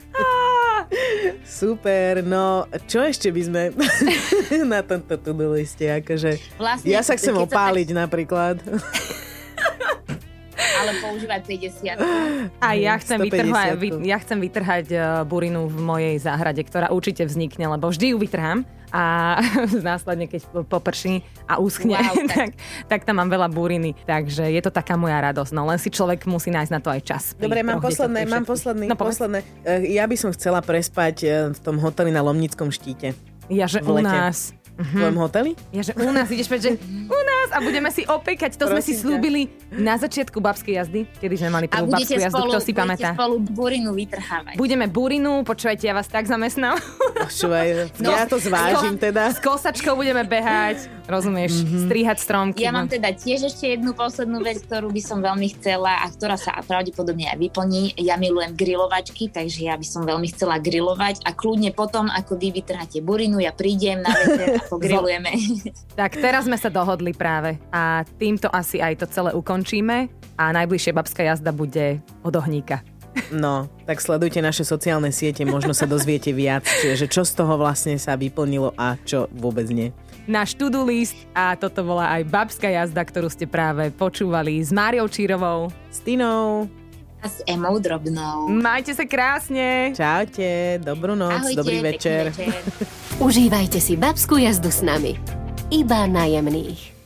Super, 1.44 2.24
no 2.24 2.64
čo 2.88 3.04
ešte 3.04 3.36
by 3.36 3.42
sme 3.44 3.76
na 4.72 4.80
tomto 4.80 5.20
tu 5.20 5.36
liste, 5.52 5.92
akože 5.92 6.40
vlastne, 6.56 6.88
ja 6.88 7.04
sa 7.04 7.20
chcem 7.20 7.36
opáliť 7.36 7.92
tak... 7.92 8.00
napríklad. 8.00 8.64
Ale 10.80 10.92
používať 11.04 11.52
50. 12.00 12.00
A 12.64 12.68
ja 12.80 12.96
chcem, 12.96 13.20
vytrhať, 13.20 13.76
ja 14.08 14.18
chcem 14.24 14.40
vytrhať 14.40 14.88
burinu 15.28 15.68
v 15.68 15.84
mojej 15.84 16.16
záhrade, 16.24 16.64
ktorá 16.64 16.96
určite 16.96 17.28
vznikne, 17.28 17.68
lebo 17.68 17.92
vždy 17.92 18.16
ju 18.16 18.24
vytrhám 18.24 18.64
a 18.92 19.38
následne, 19.90 20.28
keď 20.28 20.68
poprší 20.68 21.24
a 21.48 21.60
uschne, 21.60 21.96
wow, 21.96 22.16
tak. 22.32 22.36
tak, 22.36 22.52
tak 22.88 23.00
tam 23.08 23.20
mám 23.24 23.30
veľa 23.32 23.48
buriny. 23.52 23.94
Takže 24.08 24.48
je 24.48 24.62
to 24.64 24.72
taká 24.72 24.96
moja 24.96 25.20
radosť. 25.20 25.52
No 25.56 25.68
len 25.68 25.80
si 25.80 25.92
človek 25.92 26.24
musí 26.28 26.52
nájsť 26.52 26.72
na 26.72 26.80
to 26.80 26.90
aj 26.92 27.02
čas. 27.04 27.24
Dobre, 27.36 27.64
mám 27.64 27.84
posledné, 27.84 28.28
mám 28.28 28.46
posledný, 28.48 28.86
no, 28.88 28.96
posledné. 28.96 29.40
Eh, 29.64 29.96
ja 29.96 30.08
by 30.08 30.16
som 30.16 30.30
chcela 30.34 30.60
prespať 30.64 31.16
eh, 31.24 31.32
v 31.52 31.60
tom 31.60 31.80
hoteli 31.80 32.10
na 32.12 32.24
Lomnickom 32.24 32.72
štíte. 32.72 33.14
Ja, 33.48 33.68
že 33.68 33.80
u 33.84 34.00
nás. 34.04 34.52
V 34.78 34.94
tvojom 34.94 35.18
hoteli? 35.18 35.52
Ja, 35.74 35.82
že 35.82 35.98
u 35.98 36.14
nás 36.14 36.30
ideš 36.30 36.54
preč, 36.54 36.62
že 36.70 36.78
u 37.10 37.20
nás 37.26 37.37
nás 37.48 37.56
a 37.56 37.64
budeme 37.64 37.90
si 37.92 38.04
opekať. 38.04 38.60
To 38.60 38.68
sme 38.68 38.82
si 38.84 38.94
slúbili 38.96 39.48
na 39.72 39.96
začiatku 39.96 40.44
babskej 40.44 40.84
jazdy, 40.84 41.02
kedy 41.20 41.36
sme 41.40 41.50
mali 41.52 41.66
prvú 41.72 41.88
babskú 41.88 42.20
jazdu, 42.20 42.44
kto 42.52 42.60
si 42.60 42.74
pamätá. 42.76 43.16
Spolu 43.16 43.40
burinu 43.40 43.96
vytrhávať. 43.96 44.60
Budeme 44.60 44.92
burinu, 44.92 45.48
počúvajte, 45.48 45.88
ja 45.88 45.96
vás 45.96 46.12
tak 46.12 46.28
zamestnám. 46.28 46.76
Počúvaj, 47.24 47.96
no, 48.04 48.12
ja 48.16 48.28
to 48.28 48.38
zvážim 48.40 49.00
teda. 49.00 49.32
S 49.32 49.40
kosačkou 49.40 49.96
budeme 49.96 50.28
behať, 50.28 50.92
rozumieš, 51.08 51.64
mm-hmm. 51.64 51.84
strihať 51.88 52.18
stromky. 52.20 52.62
Ja 52.68 52.76
mám 52.76 52.92
teda 52.92 53.16
tiež 53.16 53.48
ešte 53.48 53.76
jednu 53.76 53.96
poslednú 53.96 54.44
vec, 54.44 54.60
ktorú 54.68 54.92
by 54.92 55.02
som 55.04 55.24
veľmi 55.24 55.48
chcela 55.56 56.04
a 56.04 56.06
ktorá 56.12 56.36
sa 56.36 56.60
pravdepodobne 56.64 57.32
aj 57.32 57.38
vyplní. 57.40 57.96
Ja 58.04 58.20
milujem 58.20 58.56
grilovačky, 58.56 59.32
takže 59.32 59.72
ja 59.72 59.76
by 59.80 59.88
som 59.88 60.04
veľmi 60.04 60.28
chcela 60.36 60.60
grilovať 60.60 61.24
a 61.24 61.32
kľudne 61.32 61.72
potom, 61.72 62.12
ako 62.12 62.36
vy 62.36 62.60
vytrháte 62.60 63.00
burinu, 63.00 63.40
ja 63.40 63.56
prídem 63.56 64.04
na 64.04 64.12
večer 64.12 64.48
a 64.58 64.62
pogrilujeme. 64.72 65.32
tak 65.94 66.18
teraz 66.18 66.50
sme 66.50 66.58
sa 66.58 66.72
dohodli 66.72 67.14
práve 67.14 67.37
a 67.74 68.06
týmto 68.18 68.48
asi 68.50 68.80
aj 68.80 69.04
to 69.04 69.06
celé 69.10 69.32
ukončíme 69.34 70.08
a 70.38 70.44
najbližšie 70.54 70.92
babská 70.94 71.26
jazda 71.26 71.52
bude 71.52 72.02
od 72.22 72.34
ohníka. 72.38 72.86
No, 73.34 73.66
tak 73.90 73.98
sledujte 73.98 74.38
naše 74.46 74.62
sociálne 74.62 75.10
siete, 75.10 75.42
možno 75.42 75.74
sa 75.74 75.90
dozviete 75.90 76.30
viac, 76.30 76.64
čiže 76.64 77.10
čo 77.10 77.26
z 77.26 77.34
toho 77.34 77.58
vlastne 77.58 77.98
sa 77.98 78.14
vyplnilo 78.14 78.78
a 78.78 78.94
čo 79.10 79.26
vôbec 79.34 79.66
nie. 79.74 79.90
Náš 80.28 80.60
to-do 80.60 80.84
list 80.84 81.16
a 81.32 81.56
toto 81.56 81.82
bola 81.88 82.12
aj 82.14 82.28
babská 82.28 82.68
jazda, 82.68 83.02
ktorú 83.02 83.32
ste 83.32 83.48
práve 83.48 83.90
počúvali 83.96 84.60
s 84.60 84.76
Máriou 84.76 85.08
Čírovou, 85.08 85.72
s 85.88 86.04
Tinou 86.04 86.68
a 87.24 87.26
s 87.26 87.42
Emou 87.48 87.80
Drobnou. 87.82 88.52
Majte 88.52 88.94
sa 88.94 89.08
krásne. 89.08 89.96
Čaute, 89.96 90.78
dobrú 90.84 91.18
noc, 91.18 91.48
Ahojte, 91.48 91.58
dobrý 91.58 91.78
večer. 91.82 92.30
večer. 92.30 92.54
Užívajte 93.28 93.80
si 93.82 93.98
babskú 93.98 94.38
jazdu 94.38 94.70
s 94.70 94.86
nami. 94.86 95.18
Iba 95.74 96.06
najemných. 96.06 96.97